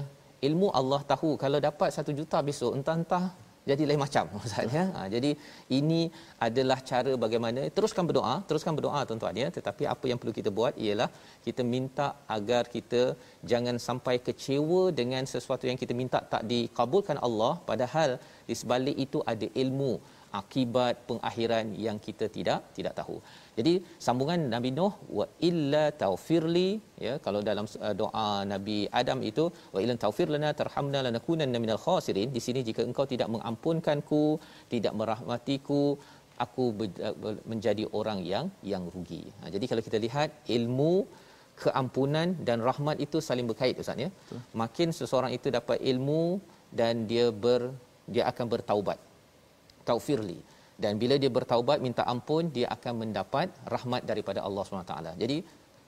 ilmu 0.48 0.68
Allah 0.80 1.02
tahu 1.12 1.30
kalau 1.44 1.60
dapat 1.68 1.90
satu 1.96 2.12
juta 2.20 2.38
besok 2.50 2.76
entah-entah 2.78 3.26
jadi 3.72 3.84
lain 3.90 4.02
macam 4.06 4.26
maksudnya. 4.36 4.84
Ha, 4.96 5.08
jadi 5.16 5.32
ini 5.80 6.02
adalah 6.48 6.80
cara 6.90 7.14
bagaimana 7.26 7.62
teruskan 7.78 8.06
berdoa 8.10 8.36
teruskan 8.50 8.74
berdoa 8.80 9.02
tuan-tuan 9.10 9.42
ya. 9.44 9.48
Tetapi 9.58 9.86
apa 9.94 10.06
yang 10.12 10.20
perlu 10.22 10.34
kita 10.40 10.52
buat 10.60 10.76
ialah 10.86 11.10
kita 11.48 11.64
minta 11.74 12.08
agar 12.38 12.64
kita 12.76 13.04
jangan 13.52 13.78
sampai 13.88 14.16
kecewa 14.28 14.82
dengan 15.02 15.24
sesuatu 15.34 15.66
yang 15.72 15.80
kita 15.84 15.96
minta 16.02 16.22
tak 16.34 16.44
dikabulkan 16.52 17.20
Allah. 17.28 17.54
Padahal 17.70 18.12
di 18.50 18.56
sebalik 18.62 18.98
itu 19.06 19.20
ada 19.34 19.48
ilmu 19.63 19.91
akibat 20.39 20.96
pengakhiran 21.10 21.65
yang 21.86 21.98
kita 22.06 22.25
tidak 22.36 22.60
tidak 22.77 22.94
tahu. 23.00 23.15
Jadi 23.58 23.74
sambungan 24.06 24.39
Nabi 24.53 24.70
Nuh 24.77 24.94
wa 25.18 25.25
illa 25.50 25.84
taufirli 26.01 26.70
ya 27.06 27.13
kalau 27.25 27.39
dalam 27.50 27.65
uh, 27.88 27.96
doa 28.01 28.29
Nabi 28.53 28.77
Adam 29.01 29.20
itu 29.32 29.46
wa 29.75 29.79
illa 29.84 29.96
taufir 30.06 30.27
lana 30.36 30.51
tarhamna 30.62 31.01
lanakunanna 31.08 31.60
minal 31.65 31.82
khasirin 31.86 32.29
di 32.36 32.41
sini 32.48 32.62
jika 32.70 32.84
engkau 32.89 33.08
tidak 33.13 33.29
mengampunkanku 33.36 34.24
tidak 34.74 34.94
merahmatiku 35.01 35.84
aku 36.46 36.65
uh, 37.08 37.15
menjadi 37.51 37.86
orang 38.00 38.22
yang 38.34 38.46
yang 38.74 38.86
rugi. 38.94 39.24
Ha, 39.41 39.51
jadi 39.56 39.65
kalau 39.72 39.84
kita 39.88 39.98
lihat 40.06 40.29
ilmu 40.58 40.94
keampunan 41.63 42.27
dan 42.48 42.60
rahmat 42.70 42.98
itu 43.06 43.18
saling 43.27 43.48
berkait 43.50 43.75
ustaz 43.84 44.00
ya. 44.06 44.10
Makin 44.62 44.89
seseorang 45.00 45.32
itu 45.38 45.48
dapat 45.58 45.77
ilmu 45.91 46.24
dan 46.79 47.03
dia 47.12 47.27
ber 47.44 47.62
dia 48.16 48.24
akan 48.32 48.46
bertaubat 48.54 49.00
taufirli 49.88 50.39
dan 50.84 50.96
bila 51.01 51.16
dia 51.22 51.32
bertaubat 51.38 51.78
minta 51.86 52.04
ampun 52.13 52.44
dia 52.58 52.68
akan 52.75 52.94
mendapat 53.04 53.48
rahmat 53.74 54.01
daripada 54.10 54.39
Allah 54.48 54.63
SWT. 54.63 54.96
Jadi 55.24 55.38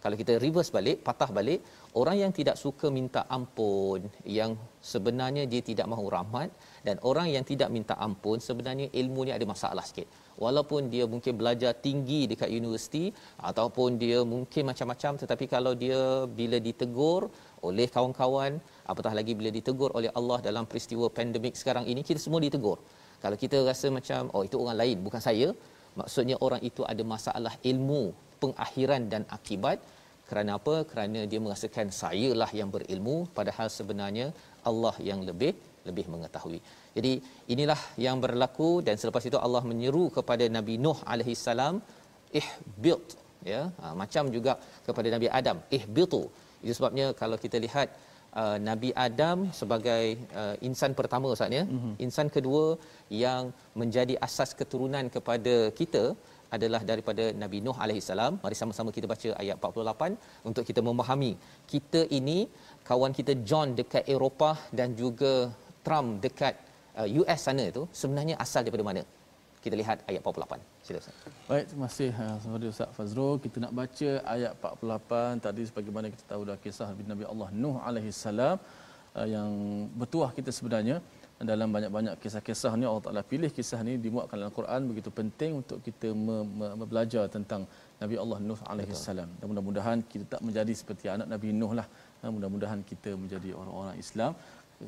kalau 0.03 0.15
kita 0.21 0.33
reverse 0.43 0.73
balik, 0.75 0.97
patah 1.07 1.29
balik, 1.37 1.61
orang 1.93 2.17
yang 2.23 2.31
tidak 2.37 2.55
suka 2.61 2.87
minta 2.89 3.21
ampun, 3.35 4.09
yang 4.37 4.51
sebenarnya 4.91 5.43
dia 5.51 5.61
tidak 5.69 5.85
mahu 5.93 6.05
rahmat 6.15 6.49
dan 6.87 6.97
orang 7.09 7.27
yang 7.35 7.45
tidak 7.51 7.69
minta 7.75 7.93
ampun 8.07 8.41
sebenarnya 8.47 8.89
ilmunya 9.01 9.37
ada 9.37 9.45
masalah 9.53 9.85
sikit. 9.89 10.09
Walaupun 10.41 10.89
dia 10.93 11.05
mungkin 11.13 11.37
belajar 11.41 11.77
tinggi 11.85 12.25
dekat 12.31 12.49
universiti 12.49 13.13
ataupun 13.49 14.01
dia 14.01 14.19
mungkin 14.33 14.73
macam-macam 14.73 15.21
tetapi 15.21 15.45
kalau 15.45 15.77
dia 15.83 16.25
bila 16.39 16.57
ditegur 16.57 17.29
oleh 17.61 17.85
kawan-kawan, 17.85 18.57
apatah 18.91 19.13
lagi 19.19 19.33
bila 19.39 19.49
ditegur 19.57 19.89
oleh 19.99 20.11
Allah 20.19 20.37
dalam 20.47 20.65
peristiwa 20.71 21.07
pandemik 21.17 21.55
sekarang 21.61 21.85
ini 21.91 22.01
kita 22.09 22.19
semua 22.25 22.41
ditegur. 22.45 22.77
Kalau 23.23 23.37
kita 23.43 23.57
rasa 23.69 23.87
macam 23.97 24.29
oh 24.35 24.43
itu 24.47 24.57
orang 24.63 24.77
lain 24.81 24.97
bukan 25.07 25.21
saya, 25.27 25.47
maksudnya 25.99 26.35
orang 26.45 26.61
itu 26.69 26.81
ada 26.91 27.03
masalah 27.13 27.53
ilmu 27.71 28.03
pengakhiran 28.43 29.01
dan 29.13 29.23
akibat 29.37 29.79
kerana 30.29 30.51
apa? 30.59 30.75
Kerana 30.91 31.19
dia 31.31 31.39
merasakan 31.45 31.87
sayalah 32.01 32.49
yang 32.59 32.69
berilmu 32.75 33.17
padahal 33.37 33.67
sebenarnya 33.77 34.27
Allah 34.69 34.95
yang 35.09 35.21
lebih 35.29 35.53
lebih 35.89 36.05
mengetahui. 36.13 36.59
Jadi 36.97 37.13
inilah 37.53 37.79
yang 38.05 38.17
berlaku 38.23 38.69
dan 38.87 38.95
selepas 39.01 39.23
itu 39.29 39.37
Allah 39.45 39.63
menyeru 39.71 40.05
kepada 40.17 40.45
Nabi 40.57 40.75
Nuh 40.85 40.99
alaihi 41.11 41.35
salam 41.47 41.75
ihbit 42.39 43.05
ya 43.51 43.61
ha, 43.81 43.93
macam 44.01 44.23
juga 44.35 44.53
kepada 44.87 45.07
Nabi 45.15 45.27
Adam 45.39 45.57
ihbitu. 45.77 46.21
Itu 46.63 46.73
sebabnya 46.77 47.07
kalau 47.21 47.37
kita 47.45 47.57
lihat 47.65 47.89
uh, 48.41 48.57
Nabi 48.69 48.89
Adam 49.07 49.37
sebagai 49.59 50.03
uh, 50.41 50.55
insan 50.67 50.91
pertama 50.99 51.31
Ustaz 51.35 51.57
ya. 51.59 51.63
Mm-hmm. 51.65 51.93
Insan 52.05 52.27
kedua 52.35 52.65
yang 53.23 53.51
menjadi 53.81 54.15
asas 54.27 54.51
keturunan 54.59 55.07
kepada 55.15 55.55
kita 55.79 56.03
adalah 56.55 56.81
daripada 56.91 57.25
Nabi 57.41 57.57
Nuh 57.65 57.77
alaihi 57.83 58.03
salam. 58.11 58.35
Mari 58.43 58.55
sama-sama 58.61 58.89
kita 58.97 59.07
baca 59.13 59.29
ayat 59.41 59.55
48 59.55 60.47
untuk 60.49 60.63
kita 60.69 60.81
memahami 60.89 61.31
kita 61.73 62.01
ini 62.19 62.39
kawan 62.89 63.15
kita 63.19 63.35
John 63.49 63.71
dekat 63.79 64.03
Eropah 64.15 64.57
dan 64.79 64.91
juga 65.01 65.33
Trump 65.85 66.19
dekat 66.25 66.55
uh, 66.99 67.07
US 67.21 67.39
sana 67.47 67.65
itu 67.71 67.83
sebenarnya 68.01 68.35
asal 68.45 68.63
daripada 68.67 68.85
mana? 68.89 69.03
Kita 69.63 69.75
lihat 69.81 69.97
ayat 70.09 70.21
48. 70.25 70.80
Sila 70.91 70.99
Ustaz. 71.03 71.47
Baik, 71.49 71.65
terima 71.71 71.87
kasih 71.89 72.11
uh, 72.23 72.35
saudara 72.43 72.71
Ustaz 72.75 72.89
Fazrul. 72.97 73.35
Kita 73.43 73.57
nak 73.63 73.73
baca 73.79 74.09
ayat 74.35 74.51
48 74.59 75.45
tadi 75.45 75.61
sebagaimana 75.69 76.05
kita 76.13 76.23
tahu 76.31 76.41
dah 76.49 76.57
kisah 76.63 76.87
Nabi 77.11 77.23
Allah 77.31 77.49
Nuh 77.61 77.75
alaihi 77.87 78.11
salam 78.11 78.55
uh, 79.15 79.27
yang 79.35 79.49
bertuah 79.99 80.29
kita 80.37 80.51
sebenarnya 80.57 80.97
dalam 81.51 81.69
banyak-banyak 81.75 82.13
kisah-kisah 82.23 82.71
ni 82.79 82.85
Allah 82.89 83.03
Taala 83.05 83.21
pilih 83.31 83.49
kisah 83.57 83.79
ni 83.87 83.93
dimuatkan 84.05 84.37
dalam 84.41 84.53
Quran 84.59 84.81
begitu 84.91 85.09
penting 85.19 85.51
untuk 85.61 85.79
kita 85.87 86.11
me- 86.25 86.45
me- 86.59 86.89
belajar 86.91 87.23
tentang 87.35 87.63
Nabi 88.01 88.15
Allah 88.23 88.37
Nuh 88.49 88.59
alaihi 88.71 88.93
salam. 89.07 89.29
Dan 89.39 89.45
mudah-mudahan 89.51 89.97
kita 90.11 90.25
tak 90.35 90.41
menjadi 90.47 90.73
seperti 90.81 91.07
anak 91.15 91.29
Nabi 91.35 91.49
Nuh 91.61 91.73
lah 91.81 91.87
Ha, 92.21 92.29
mudah-mudahan 92.29 92.79
kita 92.85 93.17
menjadi 93.17 93.49
orang-orang 93.59 93.95
Islam 93.97 94.31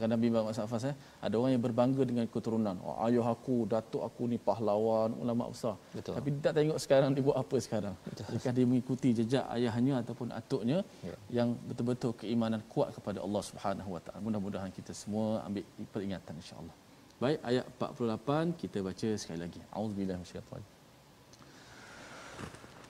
Kan 0.02 0.10
Nabi 0.16 0.28
Muhammad 0.34 0.54
SAW 0.56 0.92
eh, 0.92 0.98
ada 1.26 1.36
orang 1.40 1.52
yang 1.56 1.64
berbangga 1.64 2.04
dengan 2.10 2.26
keturunan. 2.34 2.76
Oh, 2.86 2.96
ayah 3.06 3.28
aku, 3.36 3.70
datuk 3.70 4.02
aku 4.08 4.24
ni 4.32 4.38
pahlawan, 4.48 5.12
ulama 5.24 5.50
besar. 5.54 5.76
Betul. 5.98 6.14
Tapi 6.18 6.30
tak 6.46 6.54
tengok 6.58 6.78
sekarang 6.84 7.10
dia 7.16 7.24
buat 7.28 7.38
apa 7.44 7.56
sekarang. 7.66 7.96
Jika 8.34 8.50
dia 8.56 8.66
mengikuti 8.70 9.10
jejak 9.14 9.46
ayahnya 9.56 10.02
ataupun 10.04 10.28
atuknya 10.40 10.80
ya. 11.06 11.16
yang 11.44 11.50
betul-betul 11.70 12.12
keimanan 12.22 12.62
kuat 12.74 12.90
kepada 12.98 13.20
Allah 13.26 13.42
Subhanahu 13.50 13.90
Wa 13.96 14.02
Taala. 14.06 14.20
Mudah-mudahan 14.26 14.72
kita 14.74 14.92
semua 14.92 15.42
ambil 15.48 15.64
peringatan 15.94 16.34
insya-Allah. 16.42 16.76
Baik, 17.22 17.40
ayat 17.50 17.66
48 17.80 18.60
kita 18.62 18.78
baca 18.84 19.10
sekali 19.16 19.40
lagi. 19.46 19.60
Auzubillahi 19.72 20.20
minasyaitanir 20.20 20.72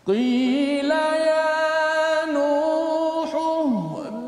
Qila 0.03 1.05
ya 1.15 1.47
Nuh 2.35 4.22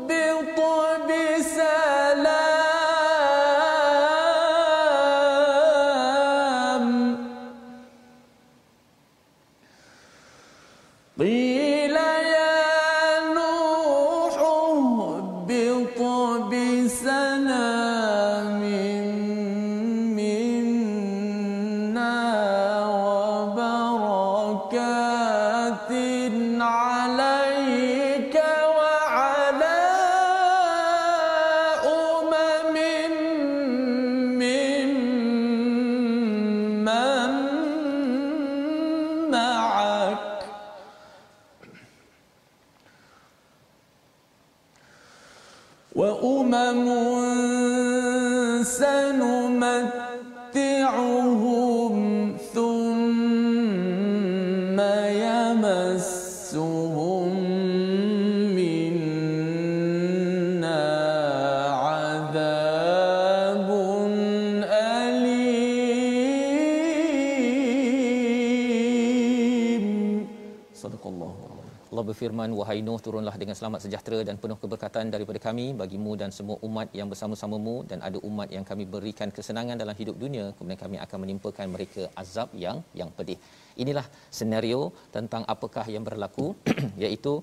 berfirman 72.36 72.60
wahai 72.60 72.80
Nuh 72.86 73.00
turunlah 73.04 73.32
dengan 73.40 73.56
selamat 73.58 73.80
sejahtera 73.84 74.18
dan 74.28 74.36
penuh 74.42 74.58
keberkatan 74.62 75.08
daripada 75.14 75.40
kami 75.46 75.72
bagimu 75.80 76.12
dan 76.20 76.28
semua 76.38 76.56
umat 76.68 76.88
yang 76.98 77.08
bersama-samamu 77.12 77.88
dan 77.90 77.98
ada 78.08 78.18
umat 78.28 78.48
yang 78.56 78.64
kami 78.70 78.84
berikan 78.94 79.32
kesenangan 79.36 79.80
dalam 79.82 79.96
hidup 80.00 80.16
dunia 80.24 80.44
kemudian 80.56 80.80
kami 80.84 80.96
akan 81.04 81.18
menimpakan 81.24 81.66
mereka 81.74 82.02
azab 82.22 82.52
yang 82.64 82.84
yang 83.00 83.08
pedih. 83.16 83.40
Inilah 83.82 84.04
senario 84.28 84.92
tentang 85.16 85.48
apakah 85.54 85.86
yang 85.94 86.04
berlaku 86.08 86.52
iaitu 87.04 87.40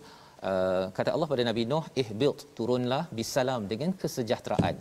Uh, 0.49 0.86
kata 0.97 1.10
Allah 1.15 1.27
pada 1.32 1.43
Nabi 1.49 1.63
Nuh 1.71 1.86
ihbilt 2.01 2.39
turunlah 2.58 3.03
bisalam 3.17 3.62
dengan 3.71 3.91
kesejahteraan. 4.01 4.75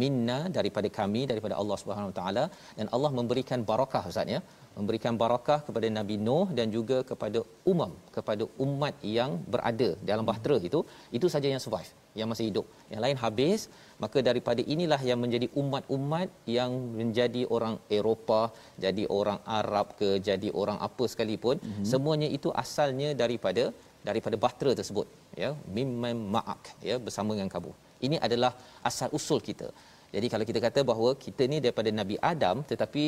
Minna 0.00 0.38
daripada 0.56 0.88
kami 0.98 1.22
daripada 1.30 1.54
Allah 1.60 1.76
Subhanahu 1.82 2.10
Wa 2.12 2.16
taala. 2.20 2.44
Dan 2.78 2.86
Allah 2.96 3.10
memberikan 3.18 3.60
barakah 3.70 4.02
ustaz 4.10 4.34
ya. 4.36 4.40
Memberikan 4.78 5.14
barakah 5.22 5.58
kepada 5.66 5.88
Nabi 5.98 6.16
Nuh 6.26 6.46
dan 6.58 6.68
juga 6.76 6.98
kepada 7.10 7.40
umam 7.72 7.92
kepada 8.16 8.46
umat 8.66 8.96
yang 9.18 9.32
berada 9.54 9.88
dalam 10.10 10.26
bahtera 10.30 10.58
itu. 10.70 10.82
Itu 11.18 11.28
saja 11.36 11.48
yang 11.54 11.62
survive 11.66 11.92
yang 12.20 12.28
masih 12.32 12.46
hidup. 12.48 12.66
Yang 12.92 13.02
lain 13.04 13.18
habis 13.24 13.60
maka 14.02 14.18
daripada 14.28 14.62
inilah 14.74 15.00
yang 15.08 15.18
menjadi 15.24 15.46
umat-umat 15.60 16.28
yang 16.56 16.72
menjadi 17.00 17.42
orang 17.56 17.76
Eropah 17.98 18.46
jadi 18.84 19.04
orang 19.18 19.38
Arab 19.58 19.96
ke 20.00 20.08
jadi 20.28 20.48
orang 20.62 20.78
apa 20.88 21.04
sekalipun 21.12 21.56
mm-hmm. 21.60 21.86
semuanya 21.92 22.28
itu 22.38 22.50
asalnya 22.64 23.10
daripada 23.22 23.64
daripada 24.08 24.36
bahtera 24.44 24.72
tersebut 24.80 25.06
ya 25.42 25.50
mimman 25.76 26.18
ma'ak 26.34 26.62
ya 26.88 26.96
bersama 27.06 27.30
dengan 27.36 27.50
kamu 27.56 27.72
ini 28.06 28.16
adalah 28.26 28.52
asal 28.88 29.08
usul 29.18 29.40
kita. 29.48 29.68
Jadi 30.14 30.26
kalau 30.32 30.44
kita 30.48 30.60
kata 30.66 30.80
bahawa 30.90 31.10
kita 31.24 31.44
ni 31.52 31.58
daripada 31.64 31.90
Nabi 32.00 32.16
Adam 32.32 32.56
tetapi 32.70 33.04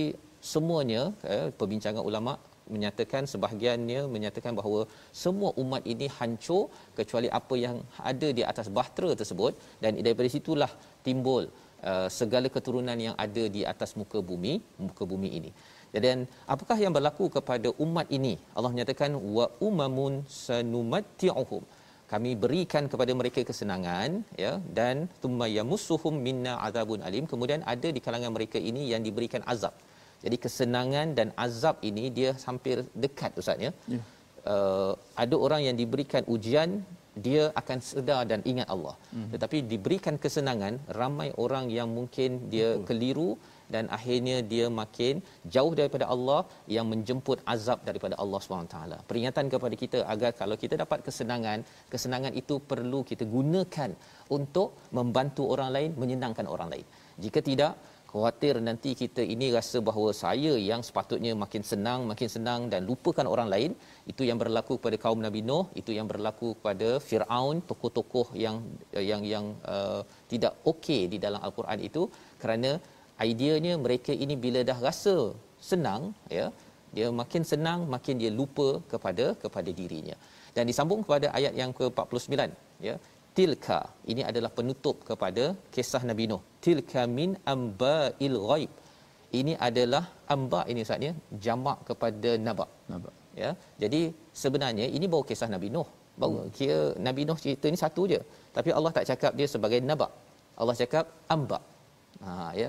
semuanya 0.53 1.03
eh, 1.35 1.49
perbincangan 1.59 2.03
ulama 2.11 2.33
menyatakan 2.75 3.23
sebahagiannya 3.33 4.01
menyatakan 4.15 4.53
bahawa 4.59 4.81
semua 5.23 5.51
umat 5.63 5.83
ini 5.93 6.07
hancur 6.19 6.63
kecuali 6.99 7.29
apa 7.41 7.55
yang 7.65 7.77
ada 8.11 8.29
di 8.39 8.43
atas 8.51 8.69
bahtera 8.79 9.11
tersebut. 9.21 9.53
Dan 9.83 10.01
daripada 10.07 10.29
situlah 10.37 10.71
timbul 11.07 11.49
uh, 11.91 12.09
segala 12.21 12.47
keturunan 12.57 12.99
yang 13.07 13.17
ada 13.27 13.45
di 13.57 13.63
atas 13.73 13.93
muka 14.01 14.21
bumi 14.31 14.55
muka 14.87 15.05
bumi 15.13 15.31
ini. 15.41 15.51
Dan 16.07 16.29
apakah 16.55 16.77
yang 16.85 16.93
berlaku 16.97 17.27
kepada 17.37 17.69
umat 17.85 18.07
ini? 18.19 18.35
Allah 18.57 18.73
menyatakan 18.75 19.13
wa 19.37 19.47
umamun 19.69 20.15
sanumatti'uhum 20.29 21.65
kami 22.13 22.31
berikan 22.43 22.85
kepada 22.93 23.13
mereka 23.21 23.41
kesenangan 23.49 24.11
ya 24.43 24.53
dan 24.79 24.97
thumma 25.23 25.47
yamussuhum 25.57 26.15
minna 26.27 26.53
azabun 26.67 27.03
alim 27.09 27.25
kemudian 27.33 27.63
ada 27.73 27.89
di 27.97 28.01
kalangan 28.07 28.33
mereka 28.37 28.59
ini 28.71 28.83
yang 28.93 29.03
diberikan 29.09 29.43
azab 29.55 29.75
jadi 30.25 30.37
kesenangan 30.45 31.09
dan 31.19 31.29
azab 31.47 31.77
ini 31.91 32.05
dia 32.19 32.31
hampir 32.47 32.77
dekat 33.05 33.37
ustaz 33.43 33.67
ya 33.67 33.73
yeah. 33.95 34.05
uh, 34.53 34.93
ada 35.25 35.37
orang 35.47 35.63
yang 35.69 35.77
diberikan 35.83 36.25
ujian 36.37 36.81
dia 37.27 37.45
akan 37.61 37.79
sedar 37.91 38.23
dan 38.31 38.41
ingat 38.51 38.69
Allah 38.75 38.97
mm-hmm. 38.97 39.31
tetapi 39.35 39.59
diberikan 39.73 40.17
kesenangan 40.25 40.75
ramai 41.01 41.29
orang 41.45 41.67
yang 41.79 41.89
mungkin 41.99 42.31
dia 42.53 42.69
Betul. 42.73 42.85
keliru 42.89 43.31
dan 43.75 43.85
akhirnya 43.97 44.37
dia 44.53 44.67
makin 44.81 45.15
jauh 45.55 45.73
daripada 45.81 46.07
Allah 46.15 46.41
yang 46.77 46.87
menjemput 46.93 47.39
azab 47.55 47.81
daripada 47.89 48.17
Allah 48.23 48.41
SWT. 48.45 48.79
Peringatan 49.11 49.47
kepada 49.55 49.75
kita 49.83 49.99
agar 50.15 50.31
kalau 50.41 50.57
kita 50.63 50.75
dapat 50.85 51.01
kesenangan, 51.07 51.61
kesenangan 51.93 52.33
itu 52.43 52.57
perlu 52.73 53.03
kita 53.11 53.27
gunakan 53.37 53.93
untuk 54.39 54.69
membantu 54.99 55.45
orang 55.55 55.71
lain, 55.77 55.91
menyenangkan 56.03 56.49
orang 56.55 56.69
lain. 56.73 56.87
Jika 57.25 57.41
tidak, 57.51 57.73
khawatir 58.11 58.55
nanti 58.69 58.91
kita 59.01 59.23
ini 59.35 59.47
rasa 59.57 59.79
bahawa 59.89 60.11
saya 60.23 60.53
yang 60.71 60.81
sepatutnya 60.89 61.33
makin 61.45 61.63
senang, 61.71 62.01
makin 62.11 62.29
senang 62.37 62.61
dan 62.73 62.83
lupakan 62.91 63.27
orang 63.35 63.49
lain. 63.55 63.71
Itu 64.13 64.25
yang 64.29 64.39
berlaku 64.43 64.75
kepada 64.81 64.97
kaum 65.05 65.21
Nabi 65.27 65.41
Nuh, 65.49 65.65
itu 65.81 65.93
yang 65.99 66.09
berlaku 66.13 66.49
kepada 66.59 66.89
Firaun, 67.09 67.57
tokoh-tokoh 67.71 68.29
yang 68.45 68.57
yang 69.11 69.25
yang 69.33 69.47
uh, 69.75 70.01
tidak 70.33 70.55
okey 70.73 71.03
di 71.13 71.21
dalam 71.27 71.41
al-Quran 71.49 71.81
itu 71.89 72.05
kerana 72.43 72.73
ideanya 73.33 73.75
mereka 73.85 74.13
ini 74.25 74.35
bila 74.45 74.61
dah 74.71 74.79
rasa 74.87 75.17
senang 75.71 76.03
ya 76.39 76.47
dia 76.97 77.09
makin 77.21 77.43
senang 77.51 77.81
makin 77.95 78.17
dia 78.23 78.31
lupa 78.41 78.69
kepada 78.93 79.27
kepada 79.43 79.71
dirinya. 79.79 80.17
Dan 80.57 80.65
disambung 80.71 81.01
kepada 81.05 81.27
ayat 81.39 81.55
yang 81.61 81.73
ke-49 81.79 82.35
ya. 82.89 82.95
Tilka 83.37 83.81
ini 84.11 84.23
adalah 84.31 84.51
penutup 84.59 84.97
kepada 85.09 85.45
kisah 85.75 86.03
Nabi 86.11 86.25
Nuh. 86.31 86.43
Tilka 86.65 87.03
min 87.19 87.31
amba'il 87.55 88.37
ghaib. 88.49 88.71
Ini 89.41 89.53
adalah 89.69 90.05
amba 90.35 90.61
ini 90.73 90.83
saatnya 90.89 91.13
jamak 91.45 91.79
kepada 91.89 92.31
naba. 92.47 92.67
Naba. 92.93 93.13
Ya 93.43 93.51
jadi 93.83 94.01
sebenarnya 94.43 94.87
ini 94.97 95.07
baru 95.13 95.25
kisah 95.31 95.51
Nabi 95.55 95.71
Nuh. 95.77 95.89
Baru 96.21 96.37
hmm. 96.43 96.53
kira 96.57 96.81
Nabi 97.07 97.23
Nuh 97.29 97.39
cerita 97.45 97.67
ni 97.75 97.79
satu 97.85 98.05
je. 98.13 98.21
Tapi 98.57 98.71
Allah 98.79 98.93
tak 98.97 99.07
cakap 99.11 99.33
dia 99.39 99.47
sebagai 99.55 99.81
naba. 99.91 100.09
Allah 100.61 100.75
cakap 100.83 101.07
amba 101.35 101.61
ha 102.25 102.51
ya 102.61 102.69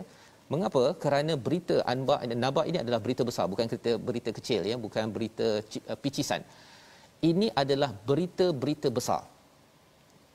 Mengapa? 0.53 0.83
Kerana 1.03 1.33
berita 1.45 1.75
anba 1.91 2.15
naba 2.43 2.61
ini 2.69 2.77
adalah 2.83 2.99
berita 3.05 3.23
besar 3.29 3.45
bukan 3.51 3.67
kita 3.73 3.91
berita 4.07 4.29
kecil 4.37 4.61
ya 4.71 4.75
bukan 4.85 5.05
berita 5.15 5.47
uh, 5.91 5.97
picisan. 6.03 6.41
Ini 7.29 7.47
adalah 7.61 7.91
berita-berita 8.09 8.89
besar. 8.97 9.21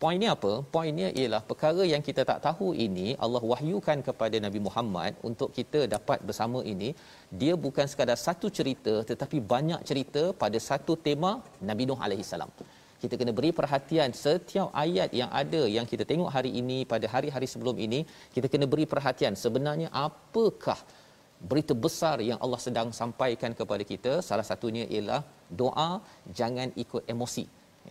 Poinnya 0.02 0.30
apa? 0.36 0.52
Poinnya 0.74 1.08
ialah 1.20 1.40
perkara 1.50 1.82
yang 1.92 2.02
kita 2.08 2.22
tak 2.30 2.38
tahu 2.46 2.66
ini 2.86 3.06
Allah 3.24 3.42
wahyukan 3.50 3.98
kepada 4.08 4.36
Nabi 4.46 4.60
Muhammad 4.66 5.12
untuk 5.28 5.48
kita 5.58 5.80
dapat 5.94 6.18
bersama 6.28 6.60
ini 6.72 6.90
dia 7.40 7.54
bukan 7.66 7.86
sekadar 7.92 8.18
satu 8.26 8.48
cerita 8.58 8.94
tetapi 9.10 9.38
banyak 9.52 9.80
cerita 9.90 10.22
pada 10.42 10.58
satu 10.68 10.94
tema 11.06 11.30
Nabi 11.70 11.86
Nuh 11.90 12.00
alaihi 12.06 12.26
salam 12.32 12.50
kita 13.04 13.14
kena 13.20 13.32
beri 13.38 13.50
perhatian 13.60 14.10
setiap 14.24 14.68
ayat 14.84 15.10
yang 15.20 15.30
ada 15.42 15.62
yang 15.76 15.86
kita 15.92 16.04
tengok 16.10 16.30
hari 16.36 16.50
ini 16.60 16.78
pada 16.92 17.06
hari-hari 17.14 17.48
sebelum 17.54 17.76
ini 17.86 18.00
kita 18.36 18.46
kena 18.52 18.68
beri 18.74 18.86
perhatian 18.92 19.34
sebenarnya 19.44 19.88
apakah 20.06 20.78
berita 21.50 21.74
besar 21.84 22.16
yang 22.30 22.38
Allah 22.44 22.60
sedang 22.66 22.88
sampaikan 23.00 23.52
kepada 23.58 23.84
kita. 23.92 24.12
Salah 24.28 24.46
satunya 24.50 24.84
ialah 24.94 25.20
doa 25.60 25.90
jangan 26.40 26.68
ikut 26.84 27.04
emosi 27.14 27.44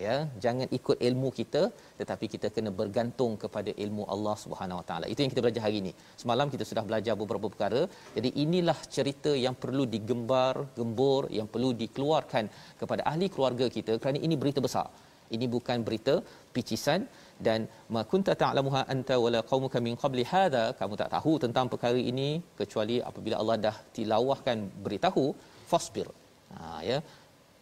ya 0.06 0.16
jangan 0.44 0.68
ikut 0.78 0.98
ilmu 1.08 1.30
kita 1.40 1.62
tetapi 2.00 2.26
kita 2.34 2.48
kena 2.56 2.72
bergantung 2.80 3.34
kepada 3.44 3.72
ilmu 3.84 4.04
Allah 4.14 4.36
Subhanahu 4.44 4.80
Wa 4.82 4.86
Taala. 4.90 5.06
Itu 5.12 5.22
yang 5.24 5.32
kita 5.34 5.44
belajar 5.46 5.64
hari 5.68 5.78
ini. 5.84 5.92
Semalam 6.22 6.50
kita 6.54 6.66
sudah 6.70 6.84
belajar 6.90 7.16
beberapa 7.22 7.48
perkara. 7.54 7.82
Jadi 8.18 8.30
inilah 8.46 8.78
cerita 8.96 9.34
yang 9.46 9.56
perlu 9.64 9.86
digembar 9.96 10.56
gembur 10.78 11.24
yang 11.40 11.50
perlu 11.56 11.72
dikeluarkan 11.82 12.46
kepada 12.82 13.04
ahli 13.12 13.30
keluarga 13.36 13.68
kita 13.78 13.96
kerana 14.04 14.22
ini 14.28 14.38
berita 14.44 14.62
besar. 14.68 14.88
Ini 15.36 15.46
bukan 15.56 15.78
berita 15.88 16.14
picisan 16.56 17.02
dan 17.46 17.60
ma 17.94 18.02
kunta 18.12 18.34
ta'lamuha 18.42 18.82
anta 18.94 19.16
wala 19.24 19.40
qaumuka 19.52 19.78
min 19.88 19.96
qabli 20.04 20.24
hadha. 20.34 20.64
Kamu 20.80 20.96
tak 21.02 21.10
tahu 21.16 21.34
tentang 21.46 21.68
perkara 21.74 22.02
ini 22.12 22.30
kecuali 22.60 22.98
apabila 23.10 23.38
Allah 23.42 23.58
dah 23.68 23.76
tilawahkan 23.96 24.58
beritahu 24.86 25.26
fasbir. 25.72 26.10
Ha 26.58 26.66
ya 26.90 26.98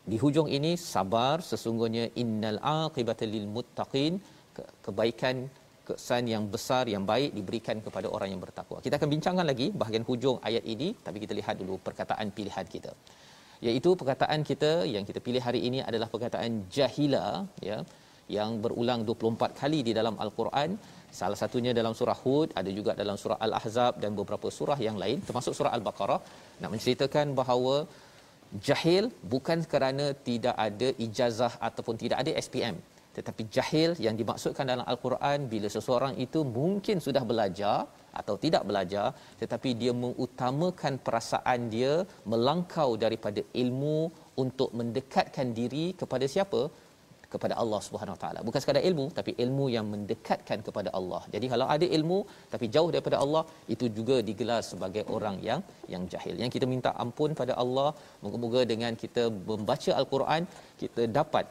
di 0.10 0.18
hujung 0.24 0.50
ini 0.58 0.74
sabar 0.92 1.36
sesungguhnya 1.50 2.06
innal 2.22 2.60
aqibata 2.84 3.26
lil 3.34 3.48
muttaqin 3.56 4.14
kebaikan 4.86 5.36
kesan 5.88 6.24
yang 6.34 6.44
besar 6.54 6.84
yang 6.94 7.04
baik 7.12 7.32
diberikan 7.38 7.78
kepada 7.86 8.08
orang 8.16 8.30
yang 8.34 8.42
bertakwa. 8.46 8.78
Kita 8.86 8.96
akan 9.00 9.10
bincangkan 9.14 9.46
lagi 9.52 9.68
bahagian 9.82 10.06
hujung 10.10 10.38
ayat 10.50 10.66
ini 10.74 10.90
tapi 11.06 11.18
kita 11.24 11.34
lihat 11.40 11.56
dulu 11.62 11.76
perkataan 11.88 12.28
pilihan 12.38 12.66
kita. 12.76 12.92
Iaitu 13.68 13.90
perkataan 14.02 14.42
kita 14.50 14.72
yang 14.94 15.04
kita 15.10 15.20
pilih 15.26 15.42
hari 15.48 15.62
ini 15.70 15.80
adalah 15.90 16.08
perkataan 16.14 16.52
jahila 16.76 17.26
ya 17.70 17.78
yang 18.38 18.52
berulang 18.64 19.02
24 19.06 19.60
kali 19.62 19.80
di 19.88 19.94
dalam 20.00 20.16
al-Quran. 20.24 20.72
Salah 21.20 21.38
satunya 21.42 21.72
dalam 21.80 21.94
surah 22.00 22.18
Hud, 22.24 22.50
ada 22.60 22.70
juga 22.78 22.92
dalam 23.02 23.16
surah 23.22 23.38
Al-Ahzab 23.46 23.94
dan 24.04 24.12
beberapa 24.20 24.48
surah 24.58 24.80
yang 24.88 24.98
lain 25.02 25.18
termasuk 25.28 25.54
surah 25.58 25.74
Al-Baqarah 25.78 26.20
nak 26.64 26.70
menceritakan 26.74 27.36
bahawa 27.40 27.76
jahil 28.68 29.08
bukan 29.34 29.64
kerana 29.72 30.12
tidak 30.28 30.56
ada 30.68 30.90
ijazah 31.06 31.54
ataupun 31.68 31.96
tidak 32.04 32.18
ada 32.24 32.32
SPM 32.46 32.76
tetapi 33.16 33.44
jahil 33.56 33.92
yang 34.06 34.16
dimaksudkan 34.20 34.68
dalam 34.72 34.86
al-Quran 34.92 35.48
bila 35.54 35.68
seseorang 35.76 36.14
itu 36.26 36.40
mungkin 36.58 37.04
sudah 37.06 37.24
belajar 37.32 37.80
atau 38.20 38.36
tidak 38.44 38.64
belajar 38.70 39.08
tetapi 39.42 39.70
dia 39.82 39.94
mengutamakan 40.04 40.96
perasaan 41.06 41.68
dia 41.76 41.94
melangkau 42.32 42.90
daripada 43.04 43.44
ilmu 43.64 44.00
untuk 44.44 44.70
mendekatkan 44.80 45.52
diri 45.60 45.86
kepada 46.02 46.24
siapa 46.34 46.62
kepada 47.34 47.54
Allah 47.62 47.80
Subhanahu 47.88 48.16
Wa 48.16 48.22
Taala. 48.24 48.40
Bukan 48.48 48.60
sekadar 48.64 48.84
ilmu 48.90 49.06
tapi 49.20 49.32
ilmu 49.44 49.66
yang 49.76 49.86
mendekatkan 49.94 50.60
kepada 50.68 50.90
Allah. 51.00 51.22
Jadi 51.34 51.46
kalau 51.54 51.68
ada 51.76 51.88
ilmu 51.98 52.20
tapi 52.54 52.68
jauh 52.76 52.90
daripada 52.96 53.20
Allah 53.24 53.44
itu 53.76 53.88
juga 54.00 54.18
digelar 54.30 54.62
sebagai 54.72 55.04
orang 55.16 55.38
yang 55.50 55.62
yang 55.94 56.06
jahil. 56.14 56.36
Yang 56.44 56.52
kita 56.58 56.68
minta 56.74 56.92
ampun 57.06 57.32
pada 57.42 57.56
Allah, 57.64 57.90
moga-moga 58.26 58.64
dengan 58.74 58.94
kita 59.04 59.26
membaca 59.52 59.92
al-Quran 60.02 60.44
kita 60.84 61.06
dapat 61.20 61.48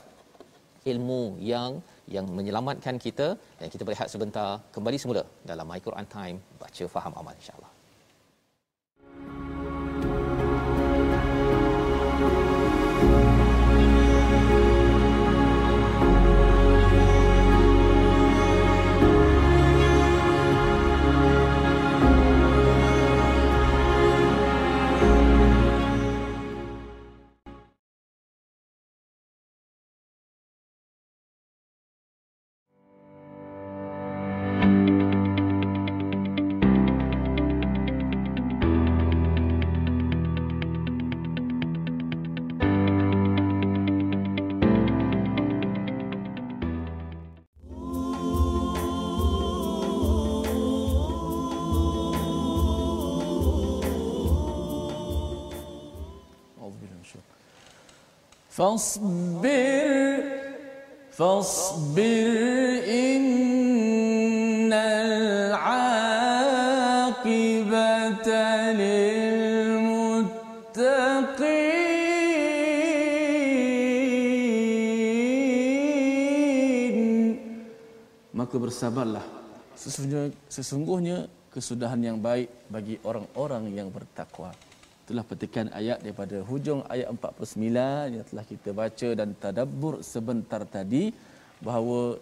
ilmu 0.92 1.22
yang 1.52 1.72
yang 2.14 2.26
menyelamatkan 2.38 2.96
kita 3.06 3.28
dan 3.60 3.68
kita 3.74 3.82
berehat 3.88 4.08
sebentar 4.14 4.48
kembali 4.76 4.98
semula 5.02 5.22
dalam 5.50 5.66
My 5.72 5.80
Quran 5.88 6.08
Time 6.16 6.38
baca 6.62 6.86
faham 6.94 7.14
amal 7.20 7.34
insya-Allah. 7.40 7.69
فاصبر 58.59 60.23
فاصبر 61.11 62.27
إن 62.87 64.71
العاقبة 64.71 66.09
للمتقين 69.75 70.35
maka 78.35 78.55
bersabarlah 78.59 79.23
sesungguhnya 79.75 80.31
sesungguhnya 80.47 81.17
kesudahan 81.51 81.99
yang 81.99 82.19
baik 82.19 82.47
bagi 82.71 82.99
orang-orang 83.03 83.71
yang 83.71 83.87
bertakwa 83.91 84.51
itulah 85.10 85.26
petikan 85.26 85.66
ayat 85.74 85.98
daripada 85.98 86.38
hujung 86.46 86.86
ayat 86.86 87.10
49 87.10 88.14
yang 88.14 88.22
telah 88.30 88.44
kita 88.46 88.70
baca 88.70 89.08
dan 89.18 89.34
tadabbur 89.34 90.06
sebentar 90.06 90.62
tadi 90.62 91.10
bahawa 91.58 92.14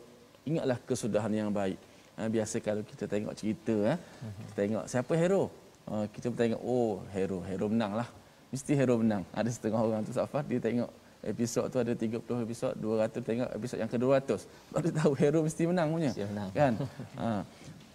ingatlah 0.49 0.81
kesudahan 0.89 1.29
yang 1.29 1.53
baik. 1.53 1.77
Ha, 2.17 2.33
biasa 2.33 2.65
kalau 2.65 2.81
kita 2.81 3.05
tengok 3.05 3.37
cerita 3.37 3.77
ha, 3.93 3.95
kita 4.41 4.53
tengok 4.57 4.85
siapa 4.89 5.13
hero. 5.21 5.53
Ha, 5.85 6.09
kita 6.09 6.33
tengok 6.33 6.61
oh 6.65 7.05
hero, 7.13 7.45
hero 7.45 7.69
menang 7.69 7.93
lah. 8.01 8.09
Mesti 8.57 8.73
hero 8.73 8.97
menang. 8.97 9.29
Ada 9.37 9.53
setengah 9.53 9.85
orang 9.85 10.01
tu 10.09 10.17
Safar 10.17 10.41
dia 10.49 10.57
tengok 10.57 10.89
episod 11.21 11.69
tu 11.69 11.77
ada 11.85 11.93
30 11.93 12.25
episod, 12.25 12.73
200 12.73 13.21
tengok 13.21 13.49
episod 13.53 13.77
yang 13.85 13.91
ke-200. 13.93 14.41
Baru 14.73 14.89
tahu 14.97 15.13
hero 15.13 15.45
mesti 15.45 15.69
menang 15.69 15.93
punya. 15.93 16.17
Menang. 16.17 16.51
Kan? 16.57 16.73
Ha, 17.21 17.45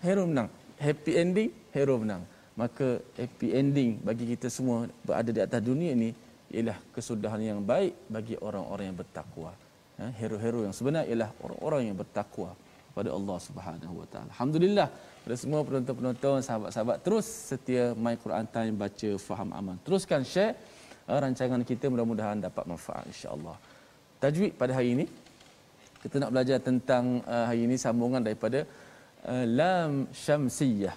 hero 0.05 0.29
menang. 0.29 0.53
Happy 0.77 1.17
ending, 1.17 1.49
hero 1.73 1.97
menang 1.97 2.21
maka 2.53 3.01
happy 3.17 3.49
ending 3.57 3.97
bagi 4.01 4.29
kita 4.29 4.47
semua 4.49 4.85
berada 5.01 5.29
di 5.33 5.41
atas 5.41 5.61
dunia 5.61 5.97
ini 5.97 6.13
ialah 6.53 6.77
kesudahan 6.93 7.41
yang 7.41 7.59
baik 7.65 7.97
bagi 8.05 8.37
orang-orang 8.37 8.93
yang 8.93 8.97
bertakwa. 8.97 9.51
Ha, 9.97 10.09
hero-hero 10.13 10.65
yang 10.65 10.73
sebenar 10.73 11.09
ialah 11.09 11.29
orang-orang 11.41 11.89
yang 11.89 11.97
bertakwa 11.97 12.53
kepada 12.93 13.09
Allah 13.09 13.37
Subhanahu 13.41 13.93
Wa 14.05 14.07
Taala. 14.13 14.29
Alhamdulillah 14.37 14.87
kepada 14.93 15.35
semua 15.39 15.65
penonton-penonton, 15.65 16.45
sahabat-sahabat 16.45 16.97
terus 17.01 17.25
setia 17.25 17.97
My 17.97 18.13
Quran 18.21 18.45
Time 18.45 18.73
baca 18.77 19.09
faham 19.17 19.49
aman. 19.49 19.77
Teruskan 19.81 20.21
share 20.21 20.53
uh, 21.09 21.17
rancangan 21.17 21.61
kita 21.65 21.89
mudah-mudahan 21.89 22.37
dapat 22.37 22.69
manfaat 22.69 23.09
insya-Allah. 23.09 23.57
Tajwid 24.21 24.53
pada 24.53 24.77
hari 24.77 24.93
ini 24.93 25.05
kita 26.05 26.21
nak 26.21 26.29
belajar 26.37 26.61
tentang 26.61 27.25
uh, 27.25 27.49
hari 27.49 27.65
ini 27.65 27.81
sambungan 27.81 28.21
daripada 28.21 28.61
uh, 29.25 29.45
lam 29.49 30.05
syamsiyah 30.13 30.93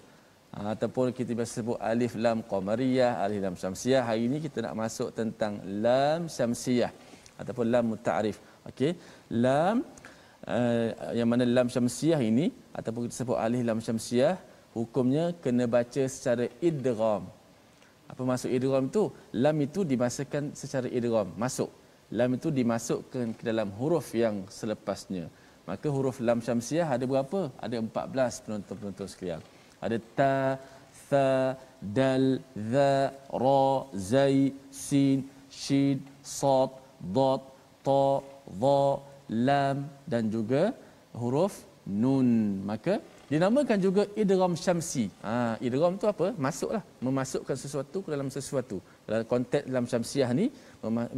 ataupun 0.56 1.12
kita 1.12 1.36
biasa 1.36 1.52
sebut 1.60 1.76
alif 1.90 2.16
lam 2.16 2.40
qamariyah 2.40 3.20
alif 3.24 3.40
lam 3.44 3.54
syamsiyah. 3.62 4.02
Hari 4.08 4.22
ini 4.28 4.36
kita 4.40 4.64
nak 4.64 4.74
masuk 4.82 5.12
tentang 5.12 5.60
lam 5.84 6.32
syamsiyah 6.32 6.92
ataupun 7.36 7.64
lam 7.68 7.84
muta'arif 7.92 8.40
okey. 8.72 8.96
Lam 9.44 9.84
uh, 10.48 11.12
yang 11.12 11.28
mana 11.28 11.44
lam 11.44 11.68
syamsiyah 11.68 12.20
ini 12.24 12.48
ataupun 12.72 13.04
kita 13.04 13.16
sebut 13.20 13.36
alif 13.46 13.60
lam 13.68 13.80
syamsiyah 13.84 14.40
hukumnya 14.72 15.36
kena 15.44 15.68
baca 15.68 16.04
secara 16.08 16.48
idgham. 16.68 17.28
Apa 18.08 18.22
maksud 18.24 18.48
idgham 18.48 18.88
tu? 18.88 19.12
Lam 19.44 19.56
itu 19.60 19.84
dimasukkan 19.84 20.56
secara 20.56 20.88
idgham 20.88 21.36
masuk. 21.36 21.68
Lam 22.16 22.38
itu 22.38 22.48
dimasukkan 22.48 23.36
ke 23.36 23.42
dalam 23.44 23.68
huruf 23.76 24.08
yang 24.16 24.48
selepasnya. 24.48 25.28
Maka 25.68 25.90
huruf 25.90 26.16
lam 26.24 26.40
syamsiyah 26.40 26.88
ada 26.96 27.04
berapa? 27.04 27.52
Ada 27.60 27.76
14 27.82 28.44
penonton-penonton 28.46 29.08
sekalian 29.12 29.42
ada 29.84 29.98
ta 30.18 30.34
tha 31.10 31.28
dal 31.98 32.26
za 32.72 32.92
ra 33.44 33.66
zai 34.10 34.38
sin 34.84 35.18
shin 35.62 35.96
sad 36.36 36.70
dad 37.16 37.42
ta 37.86 38.02
dha 38.62 38.80
lam 39.48 39.76
dan 40.12 40.24
juga 40.34 40.62
huruf 41.20 41.54
nun. 42.02 42.28
Maka 42.70 42.94
dinamakan 43.30 43.78
juga 43.86 44.02
idgham 44.22 44.54
syamsi. 44.64 45.04
Ha 45.26 45.34
idgham 45.66 45.94
tu 46.02 46.06
apa? 46.12 46.26
Masuklah. 46.46 46.82
Memasukkan 47.06 47.56
sesuatu 47.64 47.98
ke 48.04 48.08
dalam 48.14 48.28
sesuatu. 48.36 48.78
Dalam 49.08 49.24
konteks 49.32 49.66
lam 49.74 49.86
syamsiah 49.92 50.30
ni 50.40 50.46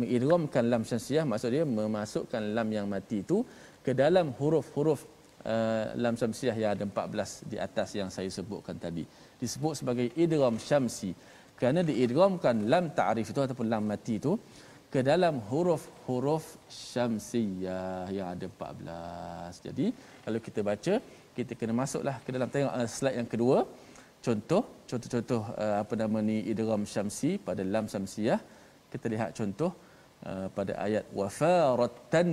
mengidghamkan 0.01 0.65
lam 0.73 0.83
syamsiah 0.91 1.25
maksud 1.31 1.51
dia 1.55 1.65
memasukkan 1.79 2.43
lam 2.57 2.69
yang 2.77 2.87
mati 2.95 3.19
itu 3.25 3.39
ke 3.85 3.93
dalam 4.03 4.27
huruf-huruf 4.39 5.01
uh, 5.47 5.85
lam 6.03 6.15
syamsiah 6.21 6.57
yang 6.57 6.71
ada 6.75 6.85
14 6.87 7.51
di 7.51 7.57
atas 7.67 7.89
yang 7.99 8.11
saya 8.17 8.31
sebutkan 8.39 8.77
tadi 8.85 9.05
disebut 9.43 9.75
sebagai 9.81 10.07
idgham 10.23 10.57
syamsi 10.59 11.11
kerana 11.59 11.81
diidghamkan 11.89 12.57
lam 12.73 12.85
ta'rif 12.99 13.31
itu 13.33 13.41
ataupun 13.47 13.67
lam 13.73 13.85
mati 13.91 14.15
itu 14.23 14.33
ke 14.89 15.01
dalam 15.05 15.35
huruf-huruf 15.51 16.45
syamsiyah 16.93 18.09
yang 18.17 18.29
ada 18.35 18.47
14. 18.49 19.67
Jadi 19.67 19.87
kalau 20.25 20.39
kita 20.47 20.61
baca 20.65 20.95
kita 21.37 21.53
kena 21.61 21.75
masuklah 21.77 22.17
ke 22.25 22.31
dalam 22.37 22.49
tengok 22.55 22.73
uh, 22.79 22.89
slide 22.89 23.19
yang 23.21 23.29
kedua. 23.35 23.59
Contoh 24.27 24.63
contoh-contoh 24.91 25.43
uh, 25.63 25.77
apa 25.83 25.95
nama 26.01 26.19
ni 26.29 26.39
idgham 26.53 26.83
syamsi 26.95 27.31
pada 27.49 27.63
lam 27.75 27.87
syamsiyah. 27.95 28.41
Kita 28.93 29.07
lihat 29.13 29.37
contoh 29.37 29.73
pada 30.57 30.73
ayat 30.83 31.05
wafaratan 31.15 32.27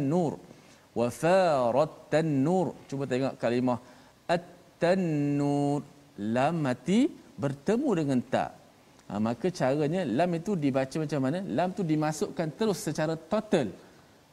nur. 0.96 1.04
Wafaratan 1.04 2.28
nur. 2.44 2.68
Cuba 2.88 3.04
tengok 3.06 3.36
kalimah 3.36 3.80
at-tanur 4.28 5.84
lam 6.18 6.56
mati 6.64 7.12
bertemu 7.36 7.90
dengan 8.00 8.20
tak. 8.24 8.52
Ha, 9.06 9.22
maka 9.22 9.54
caranya 9.54 10.02
lam 10.02 10.34
itu 10.34 10.58
dibaca 10.58 10.96
macam 10.98 11.20
mana? 11.22 11.40
Lam 11.46 11.70
tu 11.78 11.86
dimasukkan 11.86 12.48
terus 12.58 12.82
secara 12.82 13.14
total 13.14 13.70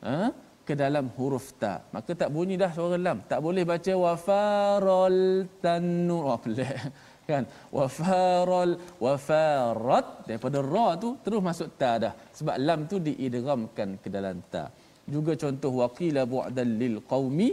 ha, 0.00 0.32
ke 0.64 0.72
dalam 0.72 1.12
huruf 1.18 1.52
ta. 1.60 1.84
Maka 1.92 2.16
tak 2.16 2.32
bunyi 2.32 2.56
dah 2.56 2.72
suara 2.72 2.96
lam. 2.96 3.20
Tak 3.20 3.40
boleh 3.44 3.64
baca 3.68 3.92
wafarol 3.92 5.44
tanur. 5.60 6.24
Oh, 6.32 6.38
pelik. 6.40 6.72
Kan? 7.28 7.44
Wafarol 7.70 8.70
wafarat 8.98 10.26
daripada 10.26 10.58
ra 10.64 10.86
tu 11.02 11.20
terus 11.20 11.44
masuk 11.44 11.68
ta 11.76 11.90
dah. 12.00 12.12
Sebab 12.32 12.56
lam 12.56 12.80
tu 12.88 12.96
diidghamkan 12.96 14.00
ke 14.00 14.08
dalam 14.08 14.40
ta. 14.48 14.72
Juga 15.14 15.32
contoh 15.42 15.72
waqila 15.82 16.22
bu'dan 16.34 16.68
lil 16.80 16.96
qaumi 17.10 17.48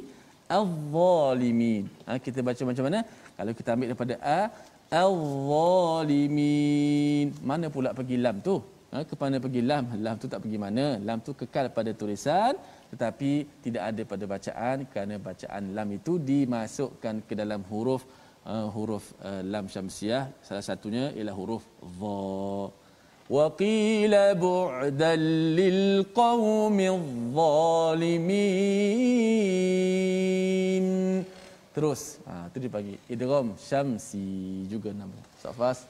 al-zalimin. 0.57 1.83
Ha, 2.07 2.11
kita 2.25 2.39
baca 2.45 2.61
macam 2.69 2.83
mana? 2.89 2.99
Kalau 3.37 3.53
kita 3.57 3.69
ambil 3.73 3.87
daripada 3.93 4.15
a 4.37 4.39
al-zalimin. 5.03 6.37
Mana 7.51 7.65
pula 7.73 7.89
pergi 7.93 8.17
lam 8.25 8.37
tu? 8.41 8.55
Ha, 8.89 9.05
kepada 9.05 9.37
pergi 9.37 9.61
lam, 9.61 9.85
lam 10.01 10.15
tu 10.21 10.27
tak 10.31 10.39
pergi 10.43 10.57
mana? 10.57 10.85
Lam 11.07 11.17
tu 11.25 11.31
kekal 11.37 11.65
pada 11.77 11.91
tulisan 11.93 12.53
tetapi 12.91 13.31
tidak 13.63 13.83
ada 13.89 14.01
pada 14.11 14.25
bacaan 14.33 14.77
kerana 14.91 15.15
bacaan 15.29 15.63
lam 15.77 15.89
itu 15.97 16.13
dimasukkan 16.29 17.15
ke 17.27 17.33
dalam 17.41 17.61
huruf 17.71 18.01
uh, 18.51 18.67
huruf 18.75 19.05
uh, 19.29 19.41
lam 19.53 19.65
syamsiah 19.73 20.23
salah 20.47 20.65
satunya 20.69 21.05
ialah 21.17 21.35
huruf 21.39 21.63
dha 21.99 22.17
bu'dan 23.29 25.21
lil 25.53 25.81
qaumil 26.17 26.97
zalimin 27.37 28.41
terus 31.69 32.01
ha 32.25 32.49
tu 32.49 32.57
dia 32.57 32.71
bagi 32.73 32.97
idgham 33.13 33.47
syamsi 33.69 34.25
juga 34.65 34.89
nama 34.97 35.13
safas 35.37 35.85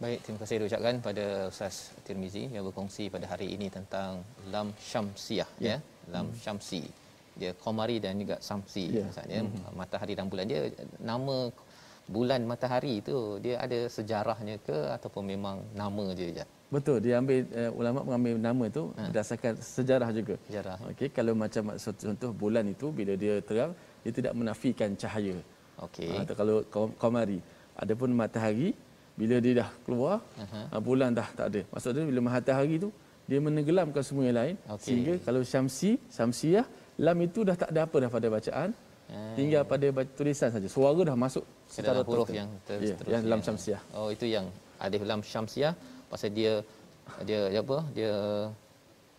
Baik, 0.00 0.18
terima 0.24 0.38
kasih 0.40 0.56
diucapkan 0.64 1.04
pada 1.04 1.52
Ustaz 1.52 1.92
Tirmizi 2.00 2.48
yang 2.48 2.64
berkongsi 2.64 3.12
pada 3.12 3.28
hari 3.28 3.52
ini 3.52 3.68
tentang 3.68 4.24
lam 4.48 4.72
syamsiah 4.80 5.44
ya, 5.60 5.76
ya. 5.76 5.78
lam 6.16 6.32
hmm. 6.32 6.40
syamsi. 6.40 6.80
Dia 7.36 7.52
qamari 7.60 8.00
dan 8.00 8.16
juga 8.16 8.40
samsi 8.40 8.84
ya. 8.88 9.04
maksudnya 9.04 9.44
hmm. 9.44 9.76
matahari 9.76 10.16
dan 10.16 10.32
bulan 10.32 10.48
dia 10.48 10.72
nama 10.96 11.52
bulan 12.08 12.48
matahari 12.48 13.04
itu 13.04 13.36
dia 13.44 13.60
ada 13.60 13.84
sejarahnya 13.96 14.56
ke 14.64 14.96
ataupun 14.96 15.28
memang 15.28 15.60
nama 15.76 16.04
je 16.16 16.28
je. 16.40 16.46
Betul, 16.66 16.98
dia 16.98 17.22
ambil 17.22 17.46
uh, 17.54 17.70
ulama 17.78 17.98
mengambil 18.02 18.34
nama 18.42 18.64
itu 18.66 18.82
ha. 18.98 19.06
berdasarkan 19.08 19.52
sejarah 19.62 20.10
juga. 20.10 20.34
Sejarah. 20.50 20.76
Okey, 20.90 21.08
kalau 21.14 21.32
macam 21.38 21.78
contoh 21.78 22.30
bulan 22.34 22.64
itu 22.66 22.90
bila 22.90 23.14
dia 23.14 23.38
terang 23.38 23.72
dia 24.02 24.12
tidak 24.18 24.32
menafikan 24.34 24.90
cahaya. 24.98 25.38
Okey. 25.78 26.10
Uh, 26.10 26.22
atau 26.26 26.34
kalau 26.34 26.56
qamari 26.98 27.38
adapun 27.76 28.10
matahari 28.16 28.74
bila 29.16 29.36
dia 29.44 29.52
dah 29.64 29.70
keluar 29.84 30.20
uh-huh. 30.36 30.80
bulan 30.84 31.10
dah 31.18 31.28
tak 31.38 31.46
ada 31.50 31.60
maksudnya 31.72 32.04
bila 32.10 32.20
matahari 32.28 32.76
tu 32.84 32.90
dia 33.26 33.38
menenggelamkan 33.46 34.02
semua 34.08 34.24
yang 34.28 34.38
lain 34.40 34.54
okay. 34.68 34.84
sehingga 34.84 35.14
kalau 35.26 35.40
syamsi 35.52 35.90
samsiah 36.12 36.66
lam 37.00 37.18
itu 37.24 37.40
dah 37.48 37.56
tak 37.62 37.72
ada 37.72 37.80
apa 37.88 37.96
dah 38.04 38.10
pada 38.12 38.26
bacaan 38.36 38.68
uh. 39.10 39.34
tinggal 39.38 39.62
pada 39.72 39.86
tulisan 40.18 40.52
saja 40.52 40.68
suara 40.68 41.00
dah 41.10 41.16
masuk 41.16 41.44
secara 41.64 42.04
huruf 42.04 42.28
yang 42.28 42.48
terus 42.68 42.92
yeah, 42.92 42.98
yang 43.16 43.24
lam 43.32 43.40
syamsiah 43.40 43.80
oh 43.96 44.08
itu 44.12 44.28
yang 44.28 44.46
ada 44.76 44.96
lam 45.10 45.20
syamsiah 45.24 45.72
pasal 46.12 46.30
dia 46.38 46.52
dia, 47.28 47.40
dia 47.52 47.60
apa? 47.62 47.78
Dia 47.96 48.12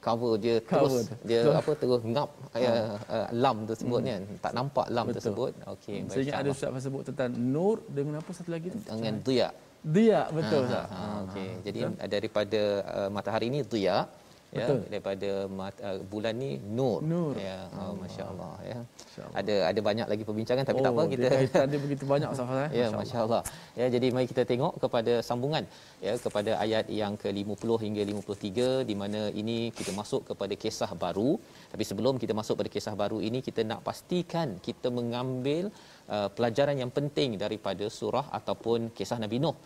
cover 0.08 0.34
dia 0.40 0.56
cover 0.72 1.04
terus 1.04 1.08
dia, 1.30 1.42
dia 1.44 1.54
apa 1.60 1.72
terus 1.82 2.02
ngap 2.06 2.30
ha. 2.54 2.60
uh, 3.16 3.28
lam 3.44 3.58
tersebut 3.70 4.00
hmm. 4.00 4.10
kan 4.10 4.22
tak 4.46 4.52
nampak 4.58 4.88
lam 4.96 5.06
Betul. 5.08 5.16
tersebut. 5.18 5.52
Okey 5.74 5.98
baik 6.08 6.16
saya 6.16 6.32
ada 6.40 6.50
ustaz 6.54 6.84
sebut 6.86 7.02
tentang 7.10 7.32
nur 7.36 7.76
dengan 7.98 8.14
apa 8.22 8.30
satu 8.38 8.50
lagi 8.56 8.68
tu? 8.72 8.80
Dengan 8.88 9.16
dia 9.28 9.50
dia 9.88 10.20
betul 10.34 10.64
ha, 10.74 10.84
ha, 10.84 11.00
ha, 11.00 11.18
okey 11.30 11.50
jadi 11.64 11.80
betul. 11.86 12.10
daripada 12.12 12.62
uh, 12.98 13.10
matahari 13.14 13.46
ini 13.52 13.60
ya 14.56 14.64
betul. 14.64 14.80
daripada 14.92 15.30
mat, 15.60 15.76
uh, 15.84 16.00
bulan 16.12 16.34
ni 16.44 16.52
nur, 16.78 17.04
nur. 17.12 17.36
ya 17.36 17.58
oh, 17.76 17.94
masya-Allah 18.02 18.54
ya. 18.64 18.80
Masya 18.80 19.24
ada 19.40 19.56
ada 19.70 19.80
banyak 19.90 20.08
lagi 20.12 20.24
perbincangan 20.30 20.64
tapi 20.70 20.80
oh, 20.80 20.86
tak 20.86 20.94
apa 20.96 21.04
kita 21.14 21.28
ada 21.68 21.78
begitu 21.84 22.04
banyak 22.14 22.32
sahaja 22.40 22.64
eh? 22.72 22.80
ya 22.80 22.88
masya-Allah. 23.00 23.42
ya 23.80 23.86
jadi 23.96 24.08
mari 24.16 24.28
kita 24.32 24.44
tengok 24.52 24.74
kepada 24.84 25.14
sambungan 25.30 25.64
ya 26.06 26.14
kepada 26.26 26.52
ayat 26.64 26.86
yang 27.02 27.14
ke-50 27.24 27.70
hingga 27.86 28.02
53 28.08 28.90
di 28.90 28.96
mana 29.02 29.22
ini 29.42 29.58
kita 29.80 29.92
masuk 30.00 30.32
kepada 30.32 30.54
kisah 30.64 30.92
baru. 31.04 31.32
Tapi 31.72 31.84
sebelum 31.90 32.16
kita 32.24 32.34
masuk 32.40 32.56
pada 32.60 32.72
kisah 32.76 32.96
baru 33.04 33.20
ini 33.30 33.44
kita 33.48 33.68
nak 33.68 33.84
pastikan 33.88 34.56
kita 34.68 34.88
mengambil 35.00 35.68
uh, 36.08 36.30
pelajaran 36.32 36.80
yang 36.80 36.92
penting 36.98 37.36
daripada 37.36 37.88
surah 38.00 38.32
ataupun 38.40 38.96
kisah 38.96 39.20
Nabi 39.20 39.40
Nuh 39.44 39.58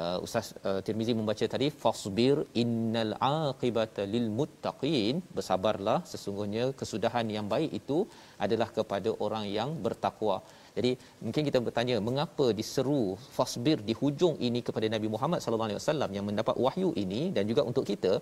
uh, 0.00 0.18
Ustaz 0.26 0.46
uh, 0.68 0.80
Tirmizi 0.86 1.14
membaca 1.20 1.46
tadi 1.54 1.68
fasbir 1.82 2.36
innal 2.62 3.14
aqibata 3.30 4.04
lil 4.14 4.28
muttaqin 4.38 5.16
bersabarlah 5.36 5.98
sesungguhnya 6.12 6.66
kesudahan 6.80 7.28
yang 7.36 7.48
baik 7.54 7.72
itu 7.80 7.98
adalah 8.46 8.68
kepada 8.78 9.12
orang 9.26 9.46
yang 9.58 9.72
bertakwa 9.86 10.38
jadi 10.76 10.90
mungkin 11.24 11.42
kita 11.48 11.58
bertanya 11.66 11.96
mengapa 12.08 12.46
diseru 12.58 13.02
fasbir 13.36 13.78
di 13.88 13.94
hujung 14.00 14.34
ini 14.48 14.60
kepada 14.66 14.86
Nabi 14.94 15.08
Muhammad 15.14 15.40
sallallahu 15.42 15.68
alaihi 15.68 15.80
wasallam 15.80 16.10
yang 16.16 16.26
mendapat 16.28 16.56
wahyu 16.64 16.90
ini 17.04 17.22
dan 17.36 17.44
juga 17.50 17.62
untuk 17.70 17.84
kita 17.90 18.12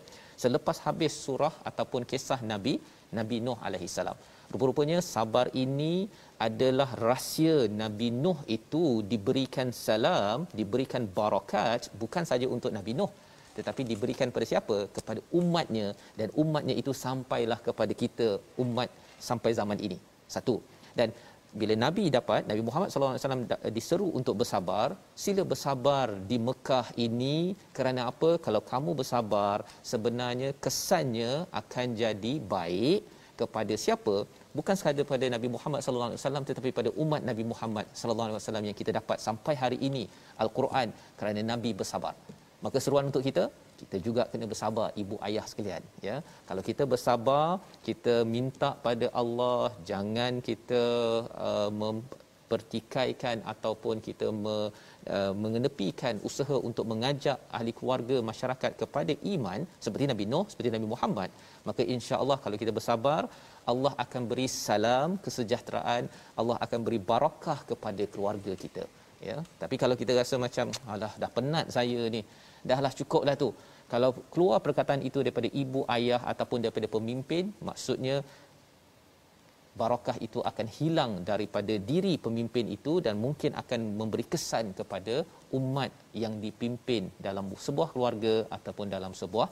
selepas 0.42 0.78
habis 0.86 1.14
surah 1.24 1.54
ataupun 1.70 2.02
kisah 2.12 2.38
Nabi 2.52 2.74
Nabi 3.18 3.36
Nuh 3.46 3.58
alaihi 3.66 3.90
salam. 3.96 4.18
Rupa-rupanya 4.52 4.98
sabar 5.14 5.46
ini 5.64 5.92
adalah 6.38 6.90
rahsia 7.08 7.70
Nabi 7.70 8.08
Nuh 8.10 8.38
itu 8.46 9.02
diberikan 9.12 9.70
salam, 9.70 10.46
diberikan 10.50 11.06
barakat 11.06 11.90
bukan 12.02 12.26
saja 12.26 12.46
untuk 12.50 12.74
Nabi 12.74 12.94
Nuh 12.98 13.12
tetapi 13.58 13.82
diberikan 13.90 14.28
pada 14.34 14.46
siapa? 14.50 14.76
Kepada 14.96 15.20
umatnya 15.40 15.86
dan 16.18 16.28
umatnya 16.42 16.74
itu 16.82 16.90
sampailah 17.04 17.58
kepada 17.66 17.92
kita 18.02 18.28
umat 18.64 18.90
sampai 19.28 19.50
zaman 19.54 19.78
ini. 19.86 19.98
Satu. 20.26 20.58
Dan 20.98 21.14
bila 21.54 21.74
Nabi 21.78 22.10
dapat 22.10 22.42
Nabi 22.50 22.62
Muhammad 22.66 22.90
wasallam 22.90 23.46
diseru 23.70 24.10
untuk 24.18 24.34
bersabar, 24.42 24.98
sila 25.24 25.42
bersabar 25.52 26.06
di 26.30 26.36
Mekah 26.48 26.86
ini 27.06 27.54
kerana 27.76 28.10
apa? 28.10 28.42
Kalau 28.46 28.62
kamu 28.72 28.90
bersabar, 29.00 29.62
sebenarnya 29.92 30.50
kesannya 30.64 31.46
akan 31.60 31.86
jadi 32.02 32.34
baik 32.54 33.06
kepada 33.38 33.74
siapa? 33.84 34.16
Bukan 34.58 34.74
sekadar 34.78 35.04
pada 35.12 35.26
Nabi 35.34 35.48
Muhammad 35.54 35.80
sallallahu 35.84 36.10
alaihi 36.10 36.22
wasallam 36.22 36.44
tetapi 36.48 36.70
pada 36.78 36.90
umat 37.02 37.22
Nabi 37.30 37.44
Muhammad 37.52 37.86
sallallahu 38.00 38.26
alaihi 38.28 38.40
wasallam 38.40 38.64
yang 38.68 38.76
kita 38.80 38.90
dapat 38.98 39.18
sampai 39.26 39.54
hari 39.62 39.78
ini 39.88 40.04
al-Quran 40.44 40.88
kerana 41.18 41.42
nabi 41.52 41.70
bersabar. 41.80 42.14
Maka 42.64 42.78
seruan 42.84 43.06
untuk 43.10 43.24
kita 43.28 43.44
kita 43.80 43.96
juga 44.06 44.22
kena 44.32 44.46
bersabar 44.52 44.88
ibu 45.02 45.16
ayah 45.28 45.44
sekalian 45.50 45.82
ya. 46.08 46.16
Kalau 46.48 46.62
kita 46.68 46.82
bersabar, 46.92 47.46
kita 47.88 48.14
minta 48.34 48.70
pada 48.86 49.06
Allah 49.22 49.64
jangan 49.90 50.32
kita 50.48 50.82
uh, 51.48 51.70
mempertikaikan 51.82 53.42
ataupun 53.52 53.98
kita 54.08 54.28
me, 54.44 54.56
uh, 55.16 55.32
mengenepikan 55.44 56.14
usaha 56.28 56.56
untuk 56.68 56.84
mengajak 56.92 57.38
ahli 57.56 57.72
keluarga 57.78 58.16
masyarakat 58.30 58.72
kepada 58.82 59.12
iman 59.34 59.60
seperti 59.84 60.06
Nabi 60.12 60.24
Nuh, 60.32 60.46
seperti 60.52 60.70
Nabi 60.76 60.88
Muhammad, 60.94 61.30
maka 61.68 61.82
insya-Allah 61.94 62.38
kalau 62.44 62.58
kita 62.62 62.74
bersabar 62.78 63.22
Allah 63.72 63.92
akan 64.04 64.22
beri 64.30 64.48
salam 64.66 65.10
kesejahteraan 65.26 66.04
Allah 66.40 66.56
akan 66.66 66.80
beri 66.86 67.00
barakah 67.12 67.58
kepada 67.70 68.04
keluarga 68.14 68.54
kita 68.64 68.84
ya. 69.28 69.36
Tapi 69.62 69.76
kalau 69.82 69.96
kita 70.00 70.12
rasa 70.20 70.36
macam 70.46 70.68
alah 70.94 71.12
dah 71.22 71.30
penat 71.36 71.68
saya 71.76 72.00
ni 72.16 72.20
dahlah 72.70 72.92
cukuplah 73.00 73.36
tu. 73.44 73.50
Kalau 73.92 74.10
keluar 74.32 74.58
perkataan 74.66 75.02
itu 75.08 75.18
daripada 75.24 75.48
ibu 75.62 75.80
ayah 75.96 76.20
ataupun 76.32 76.58
daripada 76.64 76.88
pemimpin 76.94 77.52
maksudnya 77.68 78.16
barakah 79.80 80.16
itu 80.26 80.38
akan 80.50 80.66
hilang 80.76 81.12
daripada 81.30 81.74
diri 81.90 82.14
pemimpin 82.26 82.66
itu 82.76 82.92
dan 83.06 83.14
mungkin 83.24 83.52
akan 83.62 83.80
memberi 84.00 84.24
kesan 84.32 84.66
kepada 84.78 85.14
umat 85.58 85.90
yang 86.22 86.34
dipimpin 86.44 87.10
dalam 87.26 87.46
sebuah 87.66 87.88
keluarga 87.94 88.34
ataupun 88.56 88.86
dalam 88.96 89.14
sebuah 89.20 89.48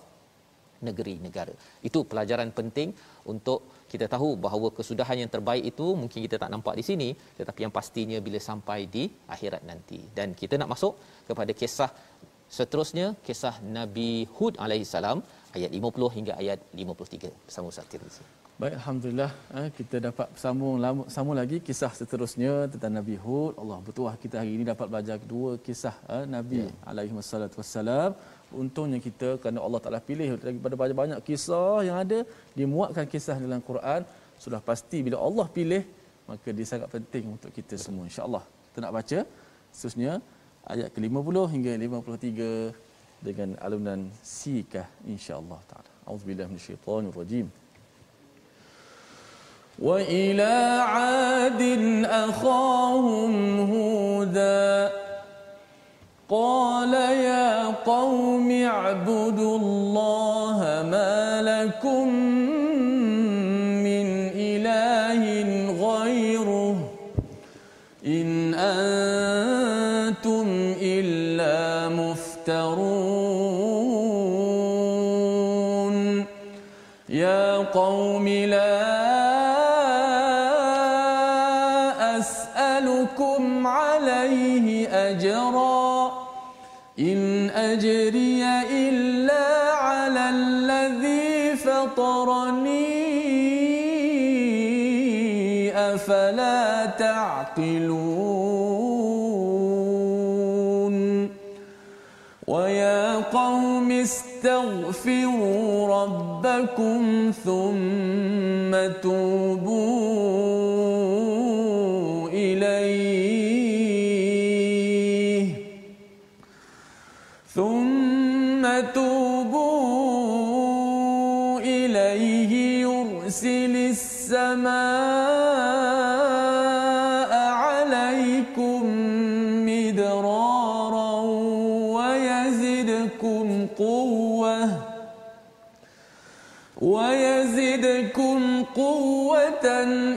negeri 0.86 1.14
negara. 1.26 1.54
Itu 1.88 2.02
pelajaran 2.10 2.50
penting 2.58 2.90
untuk 3.32 3.86
kita 3.92 4.06
tahu 4.14 4.28
bahawa 4.44 4.68
kesudahan 4.78 5.18
yang 5.22 5.30
terbaik 5.34 5.64
itu 5.72 5.86
mungkin 6.02 6.20
kita 6.26 6.36
tak 6.42 6.50
nampak 6.54 6.74
di 6.80 6.84
sini 6.90 7.08
tetapi 7.38 7.60
yang 7.64 7.74
pastinya 7.78 8.18
bila 8.26 8.38
sampai 8.50 8.80
di 8.94 9.04
akhirat 9.34 9.62
nanti. 9.70 10.00
Dan 10.18 10.34
kita 10.42 10.58
nak 10.60 10.70
masuk 10.74 10.94
kepada 11.30 11.54
kisah 11.62 11.90
seterusnya 12.58 13.06
kisah 13.26 13.54
Nabi 13.78 14.10
Hud 14.36 14.54
alaihi 14.64 14.88
salam 14.94 15.18
ayat 15.56 15.70
50 15.72 16.16
hingga 16.18 16.34
ayat 16.42 16.60
53 16.74 17.46
bersama 17.46 17.72
Ustaz 17.72 17.88
Tirmizi. 17.92 18.41
Baik, 18.60 18.74
alhamdulillah 18.78 19.30
eh, 19.58 19.68
kita 19.72 19.96
dapat 20.06 20.28
sambung 20.36 20.76
sambung 21.14 21.36
lagi 21.40 21.56
kisah 21.66 21.88
seterusnya 21.98 22.68
tentang 22.72 22.92
Nabi 22.98 23.16
Hud. 23.16 23.56
Allah 23.62 23.78
bertuah 23.86 24.14
kita 24.20 24.36
hari 24.40 24.52
ini 24.56 24.64
dapat 24.72 24.86
belajar 24.92 25.16
dua 25.32 25.56
kisah 25.56 25.96
eh, 26.14 26.24
Nabi 26.34 26.68
ya. 26.68 26.68
alaihi 26.90 27.16
wassalam. 27.16 28.12
Untungnya 28.52 29.00
kita 29.00 29.40
kerana 29.40 29.64
Allah 29.66 29.80
Taala 29.80 30.00
pilih 30.04 30.36
daripada 30.36 30.76
banyak-banyak 30.76 31.20
kisah 31.28 31.80
yang 31.88 31.96
ada 32.04 32.18
dimuatkan 32.52 33.08
kisah 33.08 33.40
dalam 33.40 33.64
Quran 33.64 34.04
sudah 34.36 34.60
pasti 34.60 35.00
bila 35.00 35.16
Allah 35.28 35.48
pilih 35.48 35.82
maka 36.28 36.48
dia 36.52 36.66
sangat 36.68 36.92
penting 36.92 37.24
untuk 37.34 37.50
kita 37.56 37.80
semua 37.80 38.04
insya-Allah. 38.04 38.44
Kita 38.68 38.78
nak 38.84 38.92
baca 39.00 39.18
seterusnya 39.72 40.12
ayat 40.68 40.92
ke-50 40.92 41.36
hingga 41.56 41.72
53 41.88 43.26
dengan 43.26 43.48
alunan 43.64 44.00
sikah 44.20 44.86
insya-Allah 45.08 45.60
taala. 45.72 45.90
Auzubillahi 46.04 46.52
minasyaitonirrajim. 46.52 47.48
وإلى 49.78 50.82
عاد 50.86 51.62
أخاهم 52.04 53.60
هودا 53.72 54.92
قال 56.28 56.94
يا 56.94 57.66
قوم 57.66 58.50
اعبدوا 58.50 59.58
الله 59.58 60.58
ما 60.90 61.42
لكم 61.42 62.22
قوم 72.42 72.81
تعقلون 97.56 98.62
ويا 102.46 103.16
قوم 103.16 103.90
استغفروا 103.90 105.62
ربكم 106.02 107.32
ثم 107.44 108.72
توبوا 109.02 109.91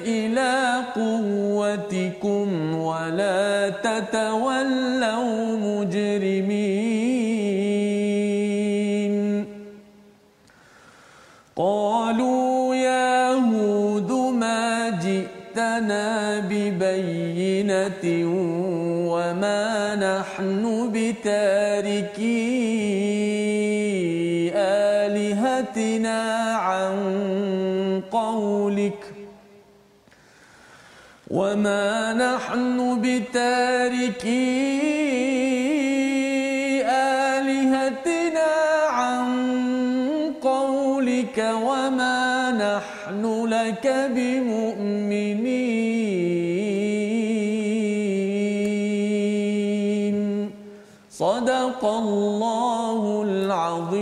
إلى 0.07 0.75
قوتكم 0.95 2.75
ولا 2.75 3.69
تتولوا 3.69 5.57
مجرمين. 5.57 7.05
قالوا 11.55 12.75
يا 12.75 13.31
هود 13.33 14.11
ما 14.11 14.89
جئتنا 14.89 16.39
ببينة 16.39 18.03
وما 19.11 19.95
نحن 19.95 20.91
بتاركين. 20.93 22.35
وما 31.35 32.15
نحن 32.15 32.77
بتاركي 33.03 34.55
آلهتنا 36.87 38.51
عن 38.99 39.27
قولك 40.41 41.37
وما 41.67 42.51
نحن 42.65 43.23
لك 43.45 43.85
بمؤمنين. 44.15 45.75
صدق 51.11 51.81
الله 51.85 53.23
العظيم. 53.27 53.94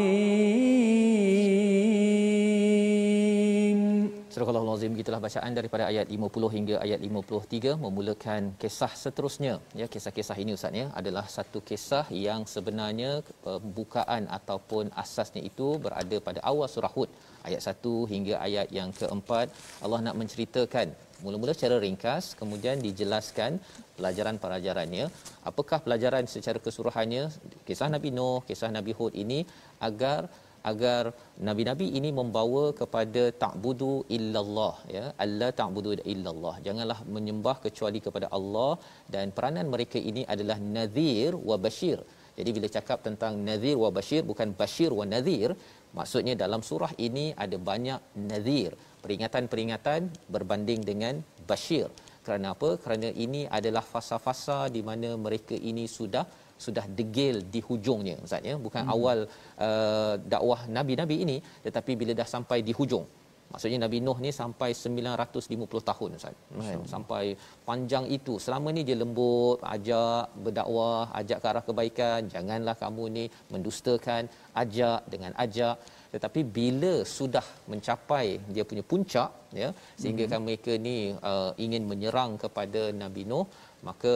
Azim 5.03 5.11
gitulah 5.11 5.27
bacaan 5.27 5.51
daripada 5.57 5.83
ayat 5.91 6.07
50 6.15 6.55
hingga 6.55 6.75
ayat 6.85 6.99
53 7.03 7.75
memulakan 7.83 8.41
kisah 8.61 8.93
seterusnya. 9.01 9.53
Ya 9.79 9.85
kisah-kisah 9.93 10.37
ini 10.43 10.51
ustaz 10.55 10.79
ya 10.81 10.85
adalah 10.99 11.25
satu 11.35 11.59
kisah 11.69 12.05
yang 12.27 12.41
sebenarnya 12.53 13.11
pembukaan 13.43 14.23
ataupun 14.37 14.95
asasnya 15.03 15.41
itu 15.49 15.67
berada 15.85 16.17
pada 16.27 16.39
awal 16.51 16.71
surah 16.75 16.93
Hud 16.95 17.09
ayat 17.47 17.59
1 17.59 18.11
hingga 18.13 18.35
ayat 18.47 18.67
yang 18.79 18.95
keempat. 18.99 19.51
Allah 19.83 19.99
nak 20.07 20.15
menceritakan 20.21 20.95
mula-mula 21.23 21.51
secara 21.57 21.75
ringkas 21.83 22.23
kemudian 22.39 22.79
dijelaskan 22.87 23.59
pelajaran-pelajarannya. 23.99 25.05
Apakah 25.51 25.83
pelajaran 25.83 26.31
secara 26.35 26.63
keseluruhannya? 26.63 27.23
Kisah 27.67 27.91
Nabi 27.91 28.11
Nuh 28.15 28.39
kisah 28.47 28.71
Nabi 28.77 28.95
Hud 28.95 29.11
ini 29.23 29.43
agar 29.89 30.31
agar 30.71 31.11
nabi-nabi 31.47 31.87
ini 31.99 32.09
membawa 32.19 32.63
kepada 32.79 33.23
ta'budu 33.43 33.93
illallah 34.17 34.75
ya. 34.95 35.05
Alla 35.25 35.49
ta'budu 35.59 35.91
illallah. 36.13 36.55
Janganlah 36.67 36.99
menyembah 37.15 37.55
kecuali 37.65 37.99
kepada 38.05 38.27
Allah. 38.37 38.71
Dan 39.13 39.35
peranan 39.37 39.67
mereka 39.73 39.99
ini 40.11 40.23
adalah 40.33 40.57
nadhir 40.75 41.31
wa 41.49 41.57
bashir. 41.65 41.99
Jadi 42.37 42.49
bila 42.55 42.67
cakap 42.75 42.99
tentang 43.07 43.33
nadhir 43.49 43.77
wa 43.83 43.89
bashir 43.97 44.21
bukan 44.31 44.51
bashir 44.61 44.91
wa 44.99 45.05
nadhir. 45.13 45.51
Maksudnya 45.97 46.33
dalam 46.43 46.61
surah 46.69 46.93
ini 47.07 47.25
ada 47.45 47.57
banyak 47.71 47.99
nadhir. 48.31 48.71
Peringatan-peringatan 49.03 50.01
berbanding 50.35 50.81
dengan 50.91 51.15
bashir. 51.51 51.87
Kerana 52.25 52.55
apa? 52.55 52.69
Kerana 52.83 53.11
ini 53.25 53.41
adalah 53.57 53.83
fasa-fasa 53.93 54.57
di 54.75 54.81
mana 54.89 55.09
mereka 55.25 55.55
ini 55.71 55.85
sudah 55.97 56.23
sudah 56.65 56.85
degil 56.99 57.35
di 57.53 57.59
hujungnya 57.67 58.15
ustaz 58.25 58.47
ya. 58.49 58.55
Bukan 58.65 58.83
hmm. 58.85 58.93
awal 58.95 59.19
uh, 59.67 60.13
dakwah 60.33 60.61
nabi-nabi 60.77 61.17
ini 61.25 61.37
tetapi 61.65 61.91
bila 62.01 62.13
dah 62.21 62.29
sampai 62.35 62.59
di 62.69 62.75
hujung. 62.79 63.05
Maksudnya 63.53 63.77
nabi 63.85 63.97
nuh 64.05 64.17
ni 64.25 64.29
sampai 64.41 64.69
950 64.73 65.89
tahun 65.89 66.09
ustaz. 66.17 66.33
Kan? 66.33 66.79
sampai 66.93 67.23
panjang 67.67 68.05
itu. 68.17 68.33
Selama 68.45 68.73
ni 68.75 68.81
dia 68.87 68.97
lembut 69.01 69.61
ajak 69.75 70.25
berdakwah 70.45 71.03
ajak 71.19 71.37
ke 71.43 71.47
arah 71.51 71.63
kebaikan. 71.67 72.21
Janganlah 72.33 72.75
kamu 72.83 73.03
ni 73.17 73.25
mendustakan 73.53 74.25
ajak 74.63 75.01
dengan 75.13 75.33
ajak. 75.45 75.77
Tetapi 76.13 76.41
bila 76.57 76.93
sudah 77.17 77.45
mencapai 77.71 78.25
dia 78.55 78.65
punya 78.71 78.83
puncak 78.91 79.29
ya 79.61 79.69
sehingga 80.01 80.25
hmm. 80.25 80.43
mereka 80.45 80.73
ni 80.87 80.97
uh, 81.29 81.51
ingin 81.65 81.83
menyerang 81.91 82.31
kepada 82.43 82.81
nabi 83.01 83.23
nuh 83.31 83.45
maka 83.87 84.13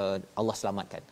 uh, 0.00 0.16
Allah 0.40 0.56
selamatkan 0.60 1.02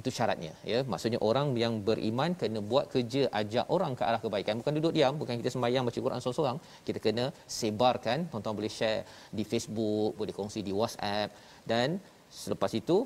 itu 0.00 0.10
syaratnya 0.16 0.52
ya. 0.72 0.80
Maksudnya 0.92 1.20
orang 1.28 1.52
yang 1.62 1.74
beriman 1.88 2.32
kena 2.40 2.60
buat 2.70 2.84
kerja 2.94 3.22
ajak 3.40 3.66
orang 3.76 3.92
ke 3.98 4.02
arah 4.08 4.20
kebaikan. 4.24 4.54
Bukan 4.60 4.72
duduk 4.78 4.92
diam 4.96 5.14
bukan 5.22 5.34
kita 5.40 5.50
sembahyang 5.54 5.84
baca 5.88 5.98
Quran 6.06 6.20
seorang-seorang. 6.22 6.58
Kita 6.86 6.98
kena 7.06 7.24
sebarkan. 7.58 8.18
Tuan-tuan 8.32 8.56
boleh 8.60 8.72
share 8.78 9.02
di 9.38 9.44
Facebook 9.50 10.16
boleh 10.20 10.34
kongsi 10.38 10.60
di 10.68 10.72
WhatsApp. 10.80 11.34
Dan 11.72 12.00
selepas 12.42 12.72
itu 12.80 12.96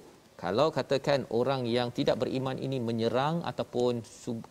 kalau 0.43 0.69
katakan 0.79 1.21
orang 1.39 1.63
yang 1.77 1.89
tidak 1.99 2.17
beriman 2.23 2.57
ini 2.67 2.79
menyerang 2.89 3.37
ataupun 3.51 4.05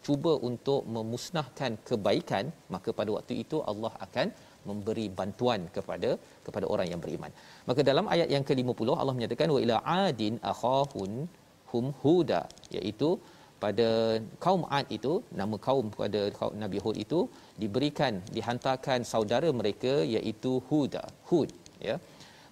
cuba 0.05 0.33
untuk 0.49 0.81
memusnahkan 0.95 1.71
kebaikan 1.89 2.49
maka 2.73 2.89
pada 2.99 3.09
waktu 3.17 3.33
itu 3.43 3.61
Allah 3.71 3.93
akan 4.05 4.27
memberi 4.69 5.05
bantuan 5.19 5.61
kepada 5.75 6.09
kepada 6.45 6.65
orang 6.73 6.88
yang 6.91 7.01
beriman. 7.03 7.31
Maka 7.69 7.81
dalam 7.89 8.05
ayat 8.15 8.29
yang 8.36 8.43
ke-50 8.49 8.89
Allah 9.01 9.15
menyatakan 9.17 9.49
wa 9.55 9.61
ila 9.65 9.75
adin 10.03 10.36
akhahun 10.51 11.11
hum 11.72 11.86
huda 12.03 12.41
iaitu 12.78 13.09
pada 13.63 13.89
kaum 14.43 14.63
Ad 14.78 14.88
itu 14.97 15.13
nama 15.39 15.55
kaum 15.68 15.86
pada 16.01 16.22
Nabi 16.63 16.80
Hud 16.84 16.97
itu 17.05 17.20
diberikan 17.61 18.13
dihantarkan 18.36 18.99
saudara 19.11 19.49
mereka 19.59 19.93
iaitu 20.16 20.51
Huda 20.70 21.03
Hud 21.30 21.51
ya. 21.88 21.95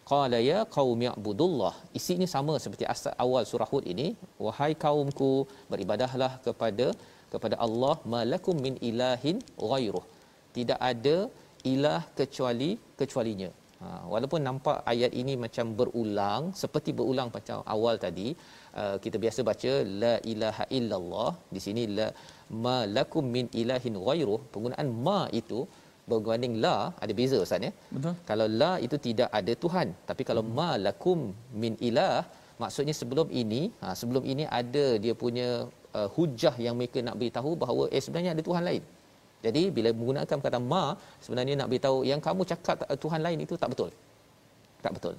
Qala 0.10 0.40
ya 0.52 0.60
qaumi 0.76 1.08
ibudullah 1.20 1.74
isinya 2.00 2.28
sama 2.36 2.54
seperti 2.64 2.86
asal 2.94 3.14
awal 3.26 3.44
surah 3.52 3.68
Hud 3.72 3.86
ini 3.94 4.08
wahai 4.46 4.74
kaumku 4.86 5.32
beribadahlah 5.72 6.32
kepada 6.48 6.88
kepada 7.34 7.56
Allah 7.66 7.96
malakum 8.16 8.56
min 8.66 8.76
ilahin 8.90 9.38
ghairuh. 9.72 10.06
Tidak 10.58 10.80
ada 10.92 11.18
ilah 11.74 12.02
kecuali 12.20 12.72
kecualinya 13.00 13.50
ha, 13.84 13.90
walaupun 14.14 14.42
nampak 14.48 14.78
ayat 14.92 15.12
ini 15.22 15.34
macam 15.46 15.66
berulang 15.80 16.44
seperti 16.62 16.92
berulang 17.00 17.30
macam 17.38 17.58
awal 17.76 17.96
tadi 18.06 18.28
uh, 18.82 18.96
kita 19.04 19.18
biasa 19.24 19.40
baca 19.50 19.72
la 20.04 20.14
ilaha 20.34 20.66
illallah 20.78 21.32
di 21.56 21.62
sini 21.66 21.84
la 21.98 22.08
malakum 22.66 23.26
min 23.36 23.48
ilahin 23.62 23.98
ghairuh. 24.08 24.40
Penggunaan 24.54 24.90
ma 25.08 25.20
itu 25.42 25.60
berbanding 26.12 26.56
la 26.64 26.76
ada 27.04 27.14
beza 27.20 27.38
ustaz 27.46 27.68
ya? 27.68 27.72
Betul. 27.96 28.16
Kalau 28.30 28.48
la 28.62 28.72
itu 28.86 28.98
tidak 29.08 29.30
ada 29.40 29.54
tuhan 29.66 29.90
tapi 30.10 30.24
kalau 30.30 30.44
hmm. 30.46 30.56
ma 30.60 30.72
lakum 30.88 31.20
min 31.64 31.76
ilah 31.90 32.18
maksudnya 32.64 32.96
sebelum 33.02 33.28
ini 33.44 33.62
ha, 33.84 33.96
sebelum 34.02 34.24
ini 34.34 34.44
ada 34.60 34.86
dia 35.04 35.14
punya 35.24 35.50
uh, 36.00 36.10
hujah 36.16 36.56
yang 36.66 36.76
mereka 36.80 37.00
nak 37.08 37.18
beritahu 37.22 37.52
bahawa 37.64 37.84
eh 37.96 38.02
sebenarnya 38.06 38.34
ada 38.36 38.44
tuhan 38.50 38.64
lain 38.70 38.84
jadi 39.46 39.64
bila 39.76 39.90
menggunakan 40.00 40.38
kata 40.46 40.60
ma 40.72 40.86
sebenarnya 41.26 41.56
nak 41.60 41.70
beritahu 41.74 42.00
yang 42.12 42.22
kamu 42.28 42.42
cakap 42.52 42.76
tuhan 43.04 43.22
lain 43.28 43.40
itu 43.46 43.56
tak 43.64 43.70
betul 43.74 43.92
tak 44.86 44.94
betul 44.98 45.16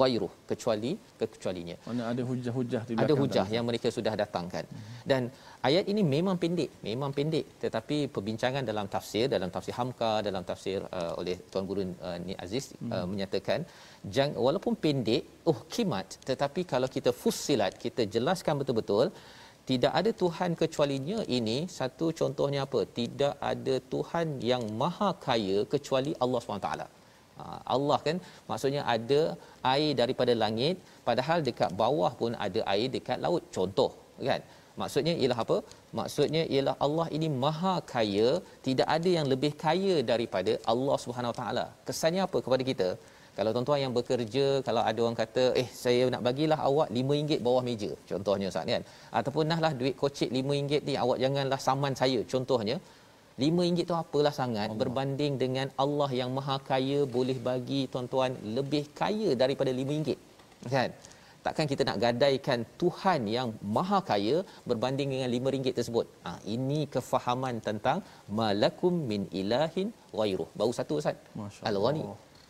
ghairuh 0.00 0.32
kecuali 0.50 0.90
kecualinya. 1.20 1.76
Mana 1.88 2.02
ada 2.10 2.22
hujah-hujah 2.30 2.82
di 2.88 2.92
Ada 3.04 3.14
hujah 3.22 3.44
tadi. 3.46 3.56
yang 3.56 3.64
mereka 3.68 3.88
sudah 3.96 4.14
datangkan. 4.22 4.64
Dan 5.10 5.28
ayat 5.68 5.84
ini 5.92 6.02
memang 6.14 6.36
pendek, 6.42 6.70
memang 6.88 7.12
pendek 7.18 7.60
tetapi 7.64 7.96
perbincangan 8.14 8.64
dalam 8.70 8.86
tafsir 8.94 9.24
dalam 9.34 9.50
tafsir 9.54 9.74
Hamka 9.78 10.12
dalam 10.28 10.42
tafsir 10.50 10.78
uh, 10.98 11.12
oleh 11.20 11.36
tuan 11.52 11.64
guru 11.70 11.82
uh, 12.08 12.18
Ni 12.26 12.34
Aziz 12.44 12.66
uh, 12.72 12.76
hmm. 12.80 12.92
uh, 12.96 13.06
menyatakan 13.12 13.60
jang 14.16 14.32
walaupun 14.46 14.74
pendek 14.84 15.22
oh 15.50 15.58
kimat 15.74 16.08
tetapi 16.28 16.60
kalau 16.72 16.88
kita 16.96 17.12
fussilat 17.22 17.72
kita 17.84 18.04
jelaskan 18.14 18.60
betul-betul 18.60 19.08
tidak 19.70 19.92
ada 20.00 20.10
tuhan 20.22 20.50
kecualinya 20.60 21.18
ini 21.36 21.56
satu 21.76 22.06
contohnya 22.20 22.60
apa? 22.66 22.80
Tidak 22.98 23.34
ada 23.52 23.74
tuhan 23.92 24.26
yang 24.50 24.64
maha 24.80 25.10
kaya 25.26 25.58
kecuali 25.74 26.12
Allah 26.24 26.40
SWT. 26.42 26.70
Ha, 27.38 27.44
Allah 27.74 27.98
kan 28.06 28.16
maksudnya 28.50 28.82
ada 28.94 29.22
air 29.74 29.92
daripada 30.00 30.32
langit 30.42 30.76
padahal 31.06 31.38
dekat 31.48 31.70
bawah 31.80 32.12
pun 32.20 32.32
ada 32.46 32.60
air 32.74 32.88
dekat 32.96 33.18
laut. 33.24 33.42
Contoh 33.56 33.90
kan? 34.30 34.42
Maksudnya 34.80 35.14
ialah 35.22 35.38
apa? 35.44 35.56
Maksudnya 35.98 36.42
ialah 36.54 36.74
Allah 36.86 37.06
ini 37.16 37.28
maha 37.44 37.74
kaya 37.94 38.28
tidak 38.66 38.88
ada 38.96 39.10
yang 39.16 39.26
lebih 39.32 39.52
kaya 39.64 39.96
daripada 40.12 40.52
Allah 40.72 40.96
Subhanahu 41.04 41.34
taala. 41.40 41.66
Kesannya 41.88 42.22
apa 42.28 42.38
kepada 42.46 42.62
kita 42.70 42.88
kalau 43.38 43.50
tuan-tuan 43.54 43.80
yang 43.84 43.92
bekerja 43.98 44.46
kalau 44.66 44.82
ada 44.90 45.00
orang 45.04 45.18
kata 45.22 45.44
eh 45.62 45.68
saya 45.82 46.02
nak 46.14 46.22
bagilah 46.26 46.58
awak 46.68 46.88
RM5 46.96 47.30
bawah 47.46 47.62
meja 47.68 47.90
contohnya 48.10 48.46
Ustaz 48.52 48.66
kan? 48.74 48.82
Ataupun 49.18 49.44
nahlah 49.52 49.72
duit 49.80 49.94
kocek 50.02 50.30
RM5 50.36 50.84
ni 50.88 50.94
awak 51.04 51.18
janganlah 51.24 51.60
saman 51.66 51.94
saya 52.02 52.20
contohnya 52.34 52.76
RM5 53.42 53.78
tu 53.90 53.94
apalah 54.02 54.34
sangat 54.40 54.68
Allah. 54.68 54.78
berbanding 54.82 55.34
dengan 55.42 55.66
Allah 55.84 56.10
yang 56.20 56.30
maha 56.38 56.56
kaya 56.70 57.00
boleh 57.16 57.38
bagi 57.48 57.80
tuan-tuan 57.94 58.32
lebih 58.58 58.84
kaya 59.00 59.30
daripada 59.42 59.72
RM5 59.78 60.14
kan? 60.76 60.90
Takkan 61.46 61.66
kita 61.70 61.82
nak 61.88 61.98
gadaikan 62.02 62.60
Tuhan 62.80 63.22
yang 63.36 63.48
maha 63.76 63.98
kaya 64.10 64.36
berbanding 64.68 65.08
dengan 65.12 65.28
RM5 65.32 65.74
tersebut? 65.78 66.06
Ha, 66.24 66.30
ini 66.54 66.80
kefahaman 66.94 67.56
tentang 67.66 67.98
malakum 68.38 68.94
min 69.10 69.24
ilahin 69.42 69.90
ghairuh. 70.18 70.48
Baru 70.60 70.72
satu 70.78 70.94
ustaz. 71.00 71.18
Al-ghani 71.70 72.04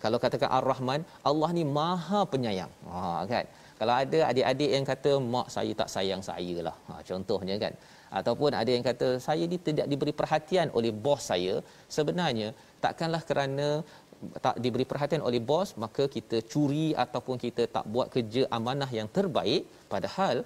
kalau 0.05 0.19
katakan 0.25 0.51
ar-rahman 0.59 1.01
Allah 1.29 1.51
ni 1.59 1.65
maha 1.77 2.21
penyayang. 2.33 2.73
Ha 2.93 3.03
kan? 3.33 3.47
Kalau 3.81 3.95
ada 4.03 4.19
adik-adik 4.31 4.71
yang 4.77 4.87
kata 4.91 5.13
mak 5.35 5.47
saya 5.55 5.73
tak 5.81 5.89
sayang 5.95 6.23
saya 6.29 6.57
lah. 6.67 6.77
Ha, 6.89 7.01
contohnya 7.09 7.57
kan? 7.65 7.73
Ataupun 8.19 8.51
ada 8.61 8.71
yang 8.77 8.85
kata 8.89 9.09
saya 9.27 9.45
ni 9.53 9.59
tidak 9.69 9.87
diberi 9.93 10.13
perhatian 10.21 10.69
oleh 10.79 10.93
bos 11.05 11.23
saya. 11.31 11.55
Sebenarnya 11.97 12.49
takkanlah 12.85 13.23
kerana 13.31 13.69
tak 14.45 14.57
diberi 14.65 14.87
perhatian 14.91 15.23
oleh 15.29 15.41
bos 15.51 15.71
maka 15.85 16.05
kita 16.17 16.37
curi 16.53 16.87
ataupun 17.05 17.37
kita 17.45 17.63
tak 17.77 17.87
buat 17.95 18.09
kerja 18.15 18.45
amanah 18.59 18.91
yang 18.99 19.09
terbaik. 19.17 19.65
Padahal 19.95 20.37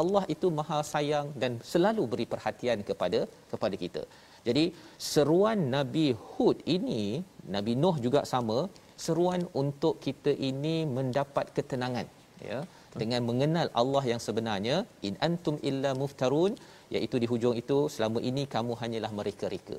Allah 0.00 0.24
itu 0.34 0.46
maha 0.58 0.80
sayang 0.94 1.28
dan 1.42 1.52
selalu 1.72 2.02
beri 2.12 2.26
perhatian 2.32 2.80
kepada 2.88 3.20
kepada 3.52 3.76
kita. 3.84 4.02
Jadi 4.48 4.64
seruan 5.12 5.58
Nabi 5.76 6.06
Hud 6.32 6.58
ini 6.76 7.04
Nabi 7.56 7.72
Nuh 7.82 7.96
juga 8.06 8.20
sama 8.32 8.58
seruan 9.04 9.42
untuk 9.62 9.94
kita 10.06 10.32
ini 10.50 10.76
mendapat 10.98 11.46
ketenangan 11.56 12.06
ya 12.48 12.58
dengan 13.00 13.22
mengenal 13.28 13.68
Allah 13.80 14.04
yang 14.12 14.20
sebenarnya 14.26 14.76
in 15.08 15.14
antum 15.28 15.56
illa 15.70 15.90
muftarun 16.02 16.52
iaitu 16.96 17.16
di 17.22 17.26
hujung 17.32 17.56
itu 17.62 17.78
selama 17.94 18.18
ini 18.30 18.42
kamu 18.54 18.72
hanyalah 18.82 19.12
mereka-reka 19.20 19.78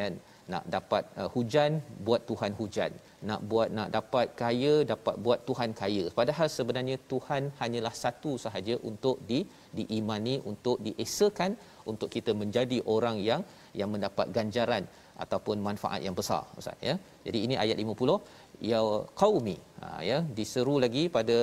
kan 0.00 0.14
nak 0.52 0.64
dapat 0.74 1.02
uh, 1.20 1.28
hujan 1.34 1.72
buat 2.06 2.20
Tuhan 2.30 2.52
hujan. 2.60 2.92
Nak 3.28 3.40
buat 3.50 3.68
nak 3.76 3.88
dapat 3.96 4.26
kaya 4.40 4.74
dapat 4.92 5.14
buat 5.24 5.40
Tuhan 5.48 5.70
kaya. 5.80 6.04
Padahal 6.18 6.48
sebenarnya 6.56 6.96
Tuhan 7.12 7.42
hanyalah 7.60 7.94
satu 8.04 8.32
sahaja 8.44 8.74
untuk 8.90 9.18
di 9.30 9.40
diimani 9.78 10.34
untuk 10.52 10.78
diesakan 10.86 11.52
untuk 11.90 12.08
kita 12.14 12.32
menjadi 12.40 12.78
orang 12.94 13.18
yang 13.28 13.42
yang 13.80 13.90
mendapat 13.94 14.26
ganjaran 14.38 14.84
ataupun 15.24 15.56
manfaat 15.68 16.00
yang 16.06 16.16
besar 16.20 16.42
ustaz 16.60 16.76
ya. 16.88 16.94
Jadi 17.26 17.38
ini 17.46 17.54
ayat 17.64 17.76
50 17.84 18.41
ya 18.70 18.80
qaumi. 19.20 19.56
Ha, 19.80 19.86
ya 20.08 20.18
diseru 20.38 20.74
lagi 20.84 21.04
pada 21.16 21.36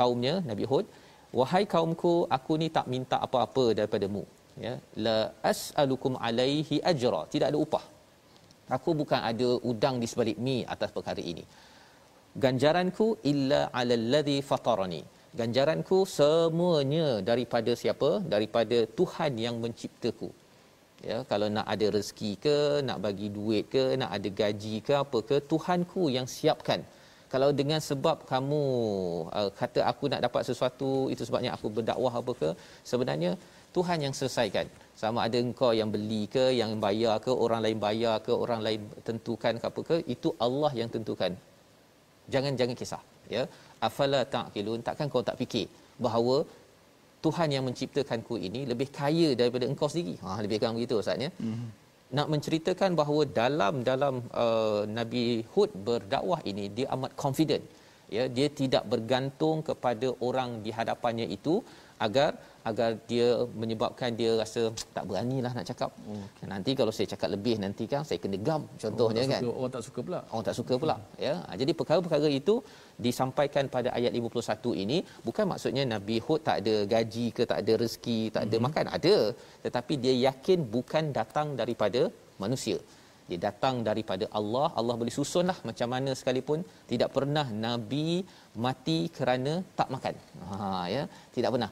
kaumnya 0.00 0.34
Nabi 0.50 0.64
Hud. 0.70 0.86
Wahai 1.38 1.64
kaumku 1.74 2.12
aku 2.36 2.54
ni 2.62 2.68
tak 2.76 2.86
minta 2.94 3.16
apa-apa 3.26 3.64
daripadamu. 3.78 4.24
Ya 4.64 4.74
la 5.06 5.18
as'alukum 5.52 6.14
alaihi 6.28 6.78
ajra. 6.92 7.22
Tidak 7.32 7.48
ada 7.50 7.58
upah. 7.64 7.84
Aku 8.76 8.90
bukan 9.00 9.20
ada 9.30 9.48
udang 9.70 9.96
di 10.02 10.06
sebalik 10.12 10.38
mi 10.46 10.56
atas 10.74 10.90
perkara 10.96 11.22
ini. 11.32 11.44
Ganjaranku 12.44 13.06
illa 13.32 13.60
alal 13.80 14.06
ladzi 14.14 14.38
fatarani. 14.48 15.02
Ganjaranku 15.40 15.98
semuanya 16.18 17.06
daripada 17.30 17.72
siapa? 17.82 18.10
Daripada 18.34 18.78
Tuhan 18.98 19.32
yang 19.44 19.56
menciptaku 19.64 20.28
ya 21.08 21.16
kalau 21.30 21.48
nak 21.56 21.66
ada 21.74 21.86
rezeki 21.96 22.30
ke 22.44 22.56
nak 22.88 22.98
bagi 23.06 23.28
duit 23.36 23.64
ke 23.74 23.84
nak 24.00 24.10
ada 24.16 24.28
gaji 24.40 24.74
ke 24.86 24.94
apa 25.04 25.18
ke 25.30 25.36
Tuhanku 25.50 26.04
yang 26.16 26.28
siapkan. 26.36 26.80
Kalau 27.32 27.48
dengan 27.58 27.80
sebab 27.82 28.16
kamu 28.30 28.62
uh, 29.38 29.50
kata 29.60 29.80
aku 29.90 30.04
nak 30.12 30.22
dapat 30.26 30.42
sesuatu 30.48 30.90
itu 31.12 31.22
sebabnya 31.28 31.50
aku 31.56 31.68
berdakwah 31.76 32.14
apa 32.20 32.32
ke 32.42 32.50
sebenarnya 32.90 33.30
Tuhan 33.76 33.98
yang 34.04 34.14
selesaikan. 34.18 34.66
Sama 35.00 35.18
ada 35.26 35.38
engkau 35.46 35.70
yang 35.78 35.90
beli 35.94 36.22
ke 36.34 36.44
yang 36.60 36.70
bayar 36.84 37.16
ke 37.24 37.32
orang 37.44 37.60
lain 37.64 37.78
bayar 37.86 38.14
ke 38.26 38.32
orang 38.44 38.60
lain 38.66 38.80
tentukan 39.08 39.54
ke 39.60 39.64
apa 39.70 39.80
ke 39.88 39.96
itu 40.14 40.30
Allah 40.46 40.72
yang 40.80 40.88
tentukan. 40.94 41.32
Jangan 42.34 42.52
jangan 42.60 42.76
kisah 42.82 43.02
ya. 43.34 43.42
Afala 43.88 44.20
taqilun 44.36 44.80
takkan 44.86 45.10
kau 45.12 45.24
tak 45.28 45.36
fikir 45.42 45.66
bahawa 46.04 46.36
Tuhan 47.24 47.48
yang 47.54 47.64
menciptakanku 47.68 48.34
ini 48.48 48.60
lebih 48.72 48.88
kaya 48.98 49.28
daripada 49.40 49.64
engkau 49.70 49.88
sendiri 49.92 50.14
ha 50.22 50.38
lebih 50.44 50.58
kurang 50.60 50.76
begitu 50.78 50.96
ustaz 51.02 51.24
ya 51.26 51.30
mm-hmm. 51.32 51.68
nak 52.16 52.28
menceritakan 52.34 52.90
bahawa 53.00 53.22
dalam 53.40 53.74
dalam 53.90 54.14
uh, 54.44 54.82
Nabi 54.98 55.24
Hud 55.54 55.70
berdakwah 55.88 56.40
ini 56.50 56.66
dia 56.76 56.86
amat 56.96 57.12
confident 57.24 57.64
ya 58.16 58.24
dia 58.36 58.48
tidak 58.60 58.84
bergantung 58.92 59.58
kepada 59.68 60.08
orang 60.28 60.50
di 60.64 60.70
hadapannya 60.78 61.26
itu 61.36 61.54
agar 62.06 62.30
agar 62.70 62.90
dia 63.10 63.26
menyebabkan 63.60 64.10
dia 64.20 64.30
rasa 64.40 64.62
tak 64.96 65.04
beranilah 65.08 65.52
nak 65.56 65.66
cakap. 65.70 65.90
Hmm. 66.06 66.26
Nanti 66.52 66.70
kalau 66.78 66.92
saya 66.96 67.06
cakap 67.12 67.28
lebih 67.34 67.54
nanti 67.64 67.84
kan 67.92 68.02
saya 68.08 68.18
kena 68.22 68.38
gam 68.48 68.62
contohnya 68.82 69.22
orang 69.22 69.32
kan. 69.32 69.40
Suka, 69.42 69.54
orang 69.58 69.72
tak 69.76 69.84
suka 69.88 70.00
pula. 70.06 70.20
Orang 70.32 70.44
tak 70.48 70.56
suka 70.58 70.74
pula 70.82 70.96
hmm. 70.98 71.24
ya. 71.26 71.34
Ha, 71.46 71.50
jadi 71.60 71.72
perkara-perkara 71.78 72.28
itu 72.40 72.54
disampaikan 73.04 73.64
pada 73.74 73.88
ayat 73.98 74.12
51 74.18 74.82
ini 74.84 74.98
bukan 75.26 75.46
maksudnya 75.52 75.84
Nabi 75.94 76.16
Hud 76.26 76.40
tak 76.48 76.58
ada 76.62 76.74
gaji 76.94 77.26
ke 77.36 77.42
tak 77.50 77.58
ada 77.62 77.72
rezeki, 77.82 78.20
tak 78.36 78.44
ada 78.46 78.56
hmm. 78.58 78.66
makan, 78.66 78.86
ada. 78.98 79.16
Tetapi 79.64 79.94
dia 80.04 80.14
yakin 80.28 80.60
bukan 80.76 81.04
datang 81.18 81.50
daripada 81.60 82.02
manusia. 82.44 82.78
Dia 83.28 83.38
datang 83.48 83.76
daripada 83.88 84.24
Allah. 84.38 84.68
Allah 84.80 84.94
boleh 85.00 85.14
susunlah 85.18 85.58
macam 85.68 85.88
mana 85.94 86.10
sekalipun 86.18 86.60
tidak 86.90 87.10
pernah 87.16 87.46
nabi 87.66 88.08
mati 88.66 88.98
kerana 89.16 89.52
tak 89.80 89.90
makan. 89.94 90.14
Ha 90.48 90.56
ya, 90.94 91.02
tidak 91.36 91.52
pernah 91.56 91.70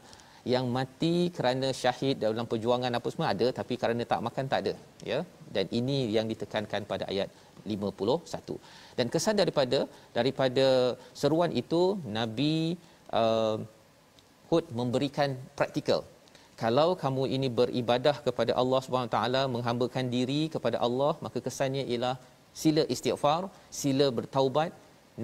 yang 0.52 0.66
mati 0.76 1.14
kerana 1.36 1.68
syahid 1.82 2.16
dalam 2.24 2.46
perjuangan 2.50 2.96
apa 2.98 3.08
semua 3.12 3.28
ada 3.34 3.46
tapi 3.58 3.74
kerana 3.82 4.02
tak 4.12 4.20
makan 4.26 4.44
tak 4.52 4.60
ada 4.64 4.74
ya 5.10 5.18
dan 5.54 5.66
ini 5.78 5.98
yang 6.16 6.26
ditekankan 6.32 6.82
pada 6.90 7.04
ayat 7.12 7.28
51 7.72 8.98
dan 8.98 9.06
kesan 9.14 9.36
daripada 9.42 9.78
daripada 10.18 10.66
seruan 11.20 11.52
itu 11.62 11.82
nabi 12.18 12.54
uh, 13.20 13.56
Hud 14.50 14.64
memberikan 14.78 15.30
praktikal. 15.58 16.00
Kalau 16.62 16.88
kamu 17.02 17.22
ini 17.36 17.48
beribadah 17.60 18.16
kepada 18.26 18.52
Allah 18.60 18.80
Subhanahu 18.84 19.12
taala 19.14 19.42
menghambakan 19.54 20.06
diri 20.16 20.42
kepada 20.54 20.78
Allah 20.86 21.12
maka 21.24 21.38
kesannya 21.46 21.84
ialah 21.92 22.16
sila 22.62 22.82
istighfar 22.94 23.40
sila 23.80 24.06
bertaubat 24.18 24.70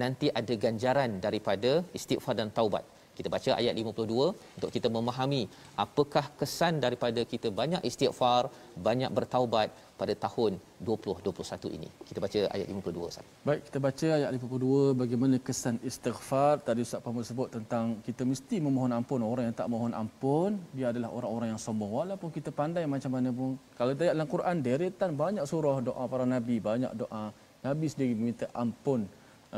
nanti 0.01 0.27
ada 0.39 0.53
ganjaran 0.63 1.11
daripada 1.25 1.71
istighfar 1.99 2.35
dan 2.39 2.49
taubat 2.57 2.83
kita 3.17 3.29
baca 3.35 3.51
ayat 3.61 3.73
52 3.75 4.57
untuk 4.57 4.71
kita 4.75 4.87
memahami 4.97 5.43
apakah 5.85 6.25
kesan 6.39 6.79
daripada 6.85 7.21
kita 7.33 7.47
banyak 7.59 7.81
istighfar 7.89 8.43
banyak 8.87 9.11
bertaubat 9.17 9.69
pada 10.01 10.13
tahun 10.25 10.57
2021 10.81 11.77
ini. 11.77 11.89
Kita 12.09 12.17
baca 12.23 12.39
ayat 12.55 12.65
52 12.65 13.09
Ustaz. 13.11 13.25
Baik, 13.47 13.61
kita 13.67 13.77
baca 13.85 14.07
ayat 14.17 14.29
52 14.33 14.97
bagaimana 15.01 15.35
kesan 15.47 15.75
istighfar. 15.89 16.55
Tadi 16.67 16.81
Ustaz 16.87 17.03
Pahmud 17.05 17.25
sebut 17.29 17.49
tentang 17.57 18.01
kita 18.07 18.25
mesti 18.31 18.57
memohon 18.67 18.93
ampun. 18.97 19.21
Orang 19.21 19.45
yang 19.47 19.57
tak 19.61 19.69
mohon 19.73 19.93
ampun, 20.01 20.57
dia 20.77 20.89
adalah 20.89 21.13
orang-orang 21.17 21.53
yang 21.53 21.61
sombong. 21.61 21.93
Walaupun 22.01 22.33
kita 22.37 22.49
pandai 22.49 22.89
macam 22.95 23.13
mana 23.13 23.29
pun. 23.29 23.51
Kalau 23.77 23.93
kita 23.93 24.09
dalam 24.09 24.27
Quran, 24.33 24.55
deretan 24.65 25.11
banyak 25.23 25.45
surah 25.51 25.77
doa 25.89 26.03
para 26.13 26.25
Nabi. 26.25 26.57
Banyak 26.57 26.93
doa. 26.97 27.23
Nabi 27.61 27.85
sendiri 27.93 28.17
meminta 28.17 28.49
ampun 28.57 29.05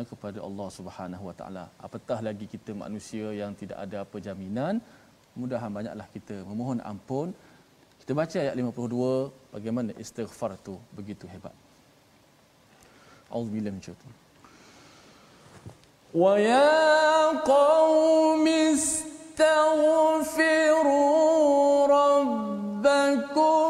kepada 0.02 0.42
Allah 0.42 0.68
Subhanahu 0.74 1.24
Wa 1.30 1.36
Taala. 1.38 1.66
Apatah 1.78 2.20
lagi 2.26 2.50
kita 2.50 2.74
manusia 2.74 3.30
yang 3.30 3.54
tidak 3.54 3.78
ada 3.86 4.02
apa 4.02 4.18
jaminan. 4.18 4.82
Mudahan 5.38 5.70
banyaklah 5.70 6.08
kita 6.14 6.36
memohon 6.50 6.82
ampun 6.82 7.30
kita 8.04 8.12
baca 8.20 8.36
ayat 8.36 8.60
52 8.60 9.56
bagaimana 9.56 9.96
istighfar 9.96 10.60
tu 10.60 10.76
begitu 10.92 11.24
hebat. 11.24 11.56
Auzubillahi. 13.32 13.80
Wa 16.12 16.36
ya 16.36 17.32
qaumi 17.48 18.76
istaghfiru 18.76 19.48
rabbakum 21.96 23.63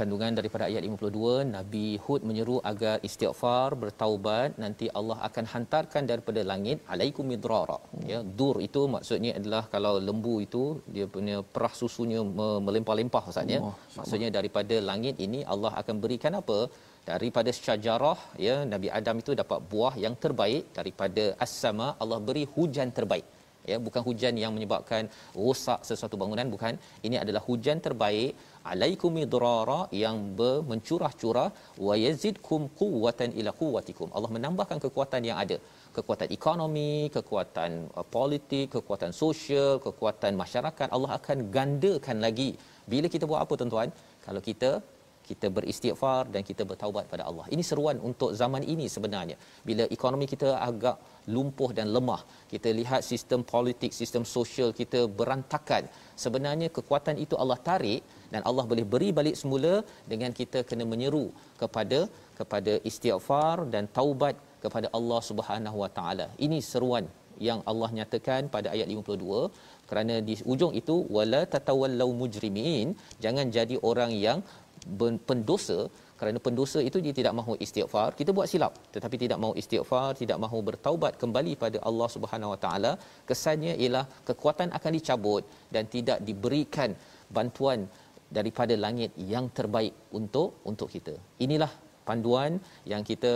kandungan 0.00 0.32
daripada 0.38 0.64
ayat 0.68 0.82
52 0.88 1.32
Nabi 1.56 1.86
Hud 2.04 2.20
menyeru 2.28 2.56
agar 2.70 2.94
istighfar 3.08 3.68
bertaubat 3.82 4.58
nanti 4.64 4.86
Allah 4.98 5.18
akan 5.28 5.44
hantarkan 5.52 6.04
daripada 6.10 6.40
langit 6.50 6.78
alaikum 6.92 7.26
midrara. 7.32 7.78
Ya 8.10 8.20
dur 8.38 8.56
itu 8.68 8.82
maksudnya 8.94 9.32
adalah 9.40 9.62
kalau 9.74 9.94
lembu 10.08 10.34
itu 10.46 10.64
dia 10.94 11.06
punya 11.16 11.36
perah 11.54 11.74
susunya 11.80 12.20
melimpah-limpah 12.68 13.22
maksudnya 13.28 13.58
oh, 13.66 13.74
maksudnya 13.98 14.30
daripada 14.38 14.78
langit 14.90 15.16
ini 15.26 15.42
Allah 15.54 15.72
akan 15.82 15.96
berikan 16.04 16.34
apa? 16.42 16.60
Daripada 17.10 17.50
syajarah 17.64 18.18
ya 18.46 18.56
Nabi 18.72 18.88
Adam 18.98 19.18
itu 19.24 19.34
dapat 19.42 19.60
buah 19.72 19.94
yang 20.04 20.16
terbaik. 20.24 20.64
Daripada 20.78 21.26
as-sama 21.44 21.88
Allah 22.02 22.20
beri 22.30 22.46
hujan 22.56 22.90
terbaik. 22.98 23.28
Ya 23.70 23.76
bukan 23.86 24.02
hujan 24.08 24.34
yang 24.42 24.52
menyebabkan 24.56 25.02
rosak 25.40 25.80
sesuatu 25.88 26.16
bangunan 26.20 26.48
bukan. 26.54 26.74
Ini 27.06 27.16
adalah 27.24 27.42
hujan 27.48 27.78
terbaik 27.86 28.32
alaikum 28.72 29.12
idrara 29.24 29.80
yang 30.02 30.16
mencurah-curah 30.70 31.48
wa 31.86 31.94
yazidkum 32.04 32.68
quwwatan 32.80 33.32
ila 33.40 33.52
quwwatikum. 33.60 34.08
Allah 34.16 34.30
menambahkan 34.36 34.78
kekuatan 34.84 35.24
yang 35.30 35.38
ada. 35.44 35.58
Kekuatan 35.96 36.28
ekonomi 36.38 37.10
kekuatan 37.16 37.70
uh, 37.98 38.06
politik 38.16 38.66
kekuatan 38.76 39.12
sosial 39.22 39.82
kekuatan 39.86 40.38
masyarakat 40.42 40.88
Allah 40.96 41.12
akan 41.18 41.38
gandakan 41.56 42.18
lagi. 42.26 42.50
Bila 42.92 43.06
kita 43.14 43.26
buat 43.30 43.42
apa 43.44 43.54
tuan-tuan? 43.58 43.90
Kalau 44.26 44.40
kita 44.48 44.70
kita 45.30 45.46
beristighfar 45.56 46.22
dan 46.34 46.42
kita 46.48 46.62
bertaubat 46.70 47.04
pada 47.12 47.24
Allah. 47.30 47.46
Ini 47.54 47.62
seruan 47.70 47.96
untuk 48.08 48.30
zaman 48.40 48.62
ini 48.74 48.86
sebenarnya. 48.94 49.36
Bila 49.68 49.84
ekonomi 49.96 50.26
kita 50.32 50.50
agak 50.68 50.96
lumpuh 51.34 51.70
dan 51.78 51.88
lemah, 51.96 52.20
kita 52.52 52.68
lihat 52.80 53.00
sistem 53.10 53.40
politik, 53.54 53.92
sistem 54.00 54.24
sosial 54.36 54.70
kita 54.80 55.00
berantakan. 55.20 55.84
Sebenarnya 56.24 56.68
kekuatan 56.78 57.18
itu 57.24 57.36
Allah 57.42 57.58
tarik 57.68 58.02
dan 58.32 58.42
Allah 58.50 58.64
boleh 58.72 58.86
beri 58.92 59.10
balik 59.18 59.38
semula 59.42 59.74
dengan 60.12 60.32
kita 60.40 60.60
kena 60.70 60.86
menyeru 60.92 61.26
kepada 61.62 62.00
kepada 62.40 62.74
istighfar 62.90 63.56
dan 63.74 63.86
taubat 63.98 64.36
kepada 64.64 64.88
Allah 64.98 65.20
Subhanahu 65.30 65.78
Wa 65.84 65.90
Taala. 65.98 66.26
Ini 66.46 66.58
seruan 66.72 67.04
yang 67.48 67.60
Allah 67.70 67.90
nyatakan 67.98 68.42
pada 68.54 68.68
ayat 68.74 68.88
52 68.94 69.48
kerana 69.90 70.14
di 70.28 70.34
ujung 70.52 70.72
itu 70.80 70.96
wala 71.16 71.42
tatawallau 71.54 72.10
mujrimin 72.20 72.88
jangan 73.24 73.46
jadi 73.56 73.76
orang 73.90 74.12
yang 74.26 74.40
pendosa 75.30 75.78
kerana 76.20 76.38
pendosa 76.46 76.78
itu 76.88 76.98
dia 77.04 77.14
tidak 77.18 77.34
mahu 77.38 77.52
istighfar 77.64 78.08
kita 78.18 78.30
buat 78.36 78.48
silap. 78.52 78.72
Tetapi 78.94 79.16
tidak 79.24 79.38
mahu 79.42 79.54
istighfar 79.60 80.08
tidak 80.22 80.38
mahu 80.44 80.58
bertaubat 80.68 81.14
kembali 81.22 81.52
pada 81.62 81.78
Allah 81.88 82.08
Subhanahu 82.16 82.52
Wa 82.54 82.60
Taala 82.64 82.92
kesannya 83.30 83.74
ialah 83.82 84.04
kekuatan 84.28 84.68
akan 84.78 84.92
dicabut 84.98 85.44
dan 85.74 85.86
tidak 85.94 86.18
diberikan 86.28 86.92
bantuan 87.38 87.80
daripada 88.38 88.74
langit 88.84 89.12
yang 89.32 89.46
terbaik 89.58 89.94
untuk 90.18 90.50
untuk 90.70 90.90
kita. 90.96 91.14
Inilah 91.46 91.72
panduan 92.08 92.52
yang 92.92 93.02
kita 93.10 93.32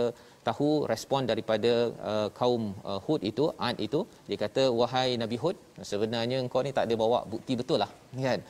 tahu 0.47 0.69
respon 0.91 1.21
daripada 1.31 1.71
uh, 2.11 2.27
kaum 2.39 2.63
uh, 2.91 2.99
Hud 3.05 3.21
itu 3.31 3.45
Ad 3.67 3.77
itu. 3.87 4.01
Dia 4.29 4.37
kata 4.45 4.63
wahai 4.81 5.09
Nabi 5.23 5.39
Hud 5.43 5.57
sebenarnya 5.91 6.37
engkau 6.45 6.61
ni 6.67 6.73
tak 6.77 6.85
ada 6.87 6.97
bawa 7.03 7.19
bukti 7.33 7.55
betul 7.61 7.79
lah 7.83 7.91
kan 8.27 8.41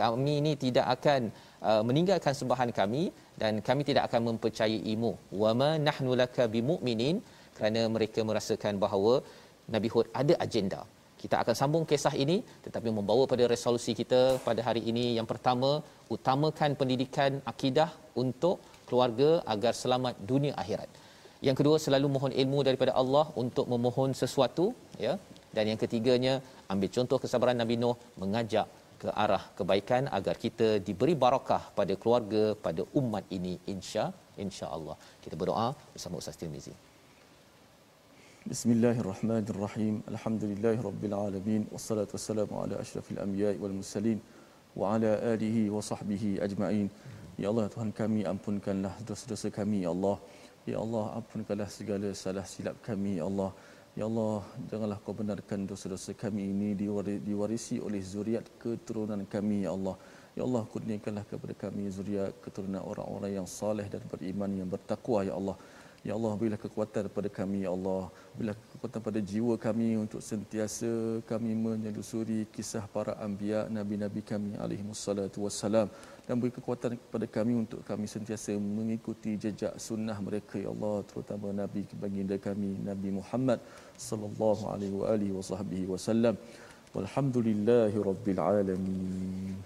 kami 0.00 0.34
ni 0.46 0.52
tidak 0.64 0.86
akan 0.94 1.20
uh, 1.68 1.82
meninggalkan 1.88 2.34
sembahan 2.40 2.70
kami 2.80 3.02
dan 3.40 3.52
kami 3.68 3.82
tidak 3.88 4.04
akan 4.08 4.20
mempercayaimu. 4.30 5.12
Wama 5.42 5.70
nahnu 5.86 6.12
laka 6.22 6.46
bimumin 6.54 7.18
kerana 7.56 7.80
mereka 7.94 8.20
merasakan 8.28 8.76
bahawa 8.84 9.14
Nabi 9.74 9.88
Hud 9.92 10.06
ada 10.20 10.34
agenda. 10.46 10.80
Kita 11.22 11.38
akan 11.42 11.54
sambung 11.60 11.84
kisah 11.90 12.14
ini 12.24 12.36
tetapi 12.64 12.88
membawa 12.98 13.24
pada 13.32 13.44
resolusi 13.54 13.92
kita 14.00 14.20
pada 14.46 14.60
hari 14.68 14.82
ini. 14.90 15.04
Yang 15.18 15.28
pertama 15.32 15.70
utamakan 16.14 16.74
pendidikan 16.80 17.38
akidah 17.52 17.90
untuk 18.22 18.58
keluarga 18.88 19.30
agar 19.54 19.72
selamat 19.82 20.14
dunia 20.32 20.54
akhirat. 20.62 20.90
Yang 21.46 21.56
kedua 21.60 21.76
selalu 21.84 22.06
mohon 22.14 22.32
ilmu 22.42 22.58
daripada 22.68 22.92
Allah 23.02 23.26
untuk 23.42 23.66
memohon 23.74 24.10
sesuatu 24.22 24.66
ya. 25.06 25.14
Dan 25.54 25.64
yang 25.70 25.78
ketiganya 25.82 26.34
ambil 26.72 26.90
contoh 26.96 27.18
kesabaran 27.22 27.58
Nabi 27.62 27.76
Nuh 27.82 27.96
mengajak 28.22 28.66
ke 29.02 29.08
arah 29.24 29.42
kebaikan 29.58 30.02
agar 30.18 30.34
kita 30.44 30.68
diberi 30.86 31.14
barakah 31.24 31.62
pada 31.78 31.94
keluarga 32.02 32.42
pada 32.66 32.82
umat 33.00 33.24
ini 33.36 33.54
insya 33.74 34.04
insya-Allah. 34.44 34.96
Kita 35.24 35.34
berdoa 35.40 35.68
bersama 35.94 36.20
Ustaz 36.22 36.38
Tirmizi. 36.40 36.74
Bismillahirrahmanirrahim. 38.52 39.96
Alhamdulillahirabbil 40.12 41.16
alamin 41.24 41.62
wassalatu 41.74 42.14
wassalamu 42.16 42.54
ala 42.62 42.74
asyrafil 42.84 43.20
anbiya'i 43.24 43.58
wal 43.64 43.74
mursalin 43.80 44.18
wa 44.80 44.94
ala 44.94 45.12
alihi 45.32 45.62
wa 45.74 45.82
sahbihi 45.90 46.30
ajma'in. 46.46 46.88
Ya 47.42 47.46
Allah 47.50 47.66
Tuhan 47.74 47.90
kami 48.00 48.22
ampunkanlah 48.32 48.94
dosa-dosa 49.10 49.50
kami 49.58 49.78
ya 49.86 49.90
Allah. 49.94 50.16
Ya 50.70 50.78
Allah 50.84 51.04
ampunkanlah 51.18 51.68
segala 51.78 52.10
salah 52.24 52.46
silap 52.54 52.76
kami 52.88 53.12
ya 53.20 53.26
Allah. 53.30 53.50
Ya 53.92 54.08
Allah, 54.08 54.40
janganlah 54.72 54.96
kau 55.04 55.12
benarkan 55.12 55.68
dosa-dosa 55.68 56.16
kami 56.16 56.48
ini 56.48 56.72
diwarisi 57.28 57.76
oleh 57.76 58.00
zuriat 58.00 58.40
keturunan 58.56 59.20
kami, 59.28 59.68
Ya 59.68 59.72
Allah. 59.76 60.00
Ya 60.32 60.48
Allah, 60.48 60.64
kurniakanlah 60.64 61.28
kepada 61.28 61.52
kami 61.52 61.92
zuriat 61.92 62.32
keturunan 62.40 62.80
orang-orang 62.80 63.36
yang 63.36 63.44
saleh 63.44 63.84
dan 63.92 64.00
beriman 64.08 64.48
yang 64.48 64.64
bertakwa, 64.64 65.20
Ya 65.28 65.36
Allah. 65.36 65.60
Ya 66.02 66.18
Allah 66.18 66.34
berilah 66.34 66.58
kekuatan 66.58 67.06
kepada 67.06 67.30
kami 67.30 67.62
ya 67.62 67.70
Allah 67.70 68.10
berilah 68.34 68.58
kekuatan 68.58 69.00
pada 69.06 69.20
jiwa 69.22 69.54
kami 69.54 69.94
untuk 69.94 70.18
sentiasa 70.18 71.22
kami 71.30 71.54
menyusuri 71.54 72.42
kisah 72.50 72.82
para 72.90 73.14
anbiya 73.22 73.70
nabi-nabi 73.70 74.18
kami 74.18 74.58
alaihi 74.58 74.82
wassalatu 74.82 75.46
wassalam 75.46 75.86
dan 76.32 76.40
beri 76.40 76.52
kekuatan 76.56 76.92
kepada 76.96 77.26
kami 77.36 77.52
untuk 77.62 77.80
kami 77.88 78.08
sentiasa 78.08 78.56
mengikuti 78.56 79.32
jejak 79.42 79.76
sunnah 79.86 80.16
mereka 80.26 80.56
ya 80.64 80.68
Allah 80.72 81.04
terutama 81.08 81.52
nabi 81.58 81.80
baginda 82.02 82.36
kami 82.46 82.70
Nabi 82.90 83.08
Muhammad 83.18 83.60
sallallahu 84.08 84.62
alaihi 84.72 84.94
wa 85.00 85.06
alihi 85.12 85.84
wasallam 85.92 86.36
walhamdulillahi 86.96 88.00
rabbil 88.08 88.40
alamin. 88.48 89.56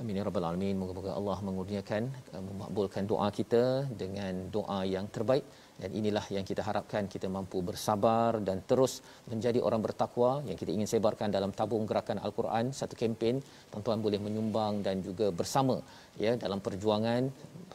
Amin 0.00 0.18
ya 0.18 0.24
rabbal 0.28 0.46
alamin. 0.48 0.74
Moga-moga 0.80 1.12
Allah 1.18 1.36
mengurniakan 1.46 2.02
uh, 2.34 2.42
memakbulkan 2.48 3.06
doa 3.12 3.28
kita 3.38 3.62
dengan 4.02 4.34
doa 4.56 4.80
yang 4.94 5.06
terbaik 5.14 5.46
dan 5.76 5.90
inilah 5.98 6.24
yang 6.32 6.44
kita 6.50 6.62
harapkan 6.68 7.04
kita 7.14 7.28
mampu 7.36 7.60
bersabar 7.68 8.40
dan 8.46 8.64
terus 8.68 9.04
menjadi 9.28 9.60
orang 9.60 9.84
bertakwa 9.86 10.30
yang 10.48 10.56
kita 10.60 10.70
ingin 10.76 10.88
sebarkan 10.92 11.28
dalam 11.36 11.52
tabung 11.58 11.84
gerakan 11.90 12.18
al-Quran 12.26 12.72
satu 12.78 12.96
kempen. 13.00 13.44
Tuan-tuan 13.72 14.00
boleh 14.06 14.20
menyumbang 14.26 14.80
dan 14.86 15.04
juga 15.08 15.28
bersama 15.40 15.76
ya 16.24 16.32
dalam 16.44 16.64
perjuangan 16.66 17.28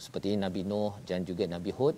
seperti 0.05 0.33
Nabi 0.43 0.61
Nuh 0.71 0.97
dan 1.09 1.21
juga 1.29 1.45
Nabi 1.45 1.71
Hud. 1.77 1.95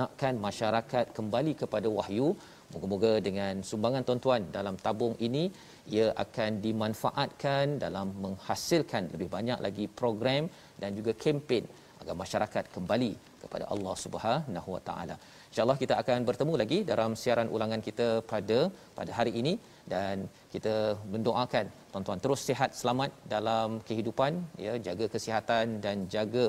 Nakkan 0.00 0.42
masyarakat 0.48 1.14
kembali 1.18 1.54
kepada 1.62 1.86
wahyu. 1.98 2.34
Moga-moga 2.74 3.22
dengan 3.22 3.62
sumbangan 3.62 4.02
tuan-tuan 4.02 4.42
dalam 4.50 4.74
tabung 4.84 5.14
ini 5.26 5.46
ia 5.94 6.10
akan 6.24 6.58
dimanfaatkan 6.64 7.78
dalam 7.84 8.10
menghasilkan 8.24 9.14
lebih 9.14 9.30
banyak 9.30 9.58
lagi 9.66 9.86
program 9.86 10.50
dan 10.82 10.90
juga 10.98 11.14
kempen 11.14 11.62
agar 12.02 12.16
masyarakat 12.18 12.64
kembali 12.74 13.33
kepada 13.44 13.64
Allah 13.74 13.94
Subhanahu 14.04 14.68
Wa 14.76 14.82
Taala. 14.88 15.16
Insya-Allah 15.50 15.78
kita 15.82 15.94
akan 16.02 16.18
bertemu 16.28 16.54
lagi 16.62 16.78
dalam 16.92 17.10
siaran 17.22 17.50
ulangan 17.56 17.82
kita 17.88 18.08
pada 18.32 18.58
pada 18.98 19.12
hari 19.18 19.32
ini 19.40 19.54
dan 19.92 20.16
kita 20.54 20.74
mendoakan 21.14 21.66
tuan-tuan 21.92 22.22
terus 22.24 22.40
sihat 22.48 22.70
selamat 22.80 23.10
dalam 23.34 23.68
kehidupan 23.88 24.32
ya 24.66 24.74
jaga 24.86 25.06
kesihatan 25.14 25.78
dan 25.84 25.96
jaga 26.14 26.46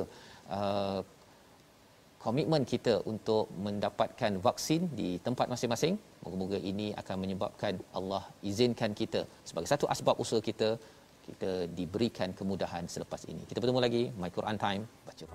uh, 0.57 0.99
komitmen 2.25 2.63
kita 2.73 2.93
untuk 3.11 3.45
mendapatkan 3.65 4.33
vaksin 4.47 4.81
di 4.99 5.09
tempat 5.27 5.47
masing-masing. 5.53 5.95
Moga-moga 6.23 6.59
ini 6.71 6.87
akan 7.01 7.17
menyebabkan 7.23 7.73
Allah 7.99 8.23
izinkan 8.51 8.93
kita 9.01 9.21
sebagai 9.49 9.69
satu 9.73 9.85
asbab 9.95 10.17
usaha 10.25 10.41
kita 10.49 10.69
kita 11.27 11.51
diberikan 11.77 12.29
kemudahan 12.39 12.85
selepas 12.95 13.21
ini. 13.33 13.43
Kita 13.49 13.61
bertemu 13.61 13.81
lagi 13.85 14.03
My 14.21 14.31
Quran 14.37 14.57
Time 14.65 14.83
baca. 15.05 15.25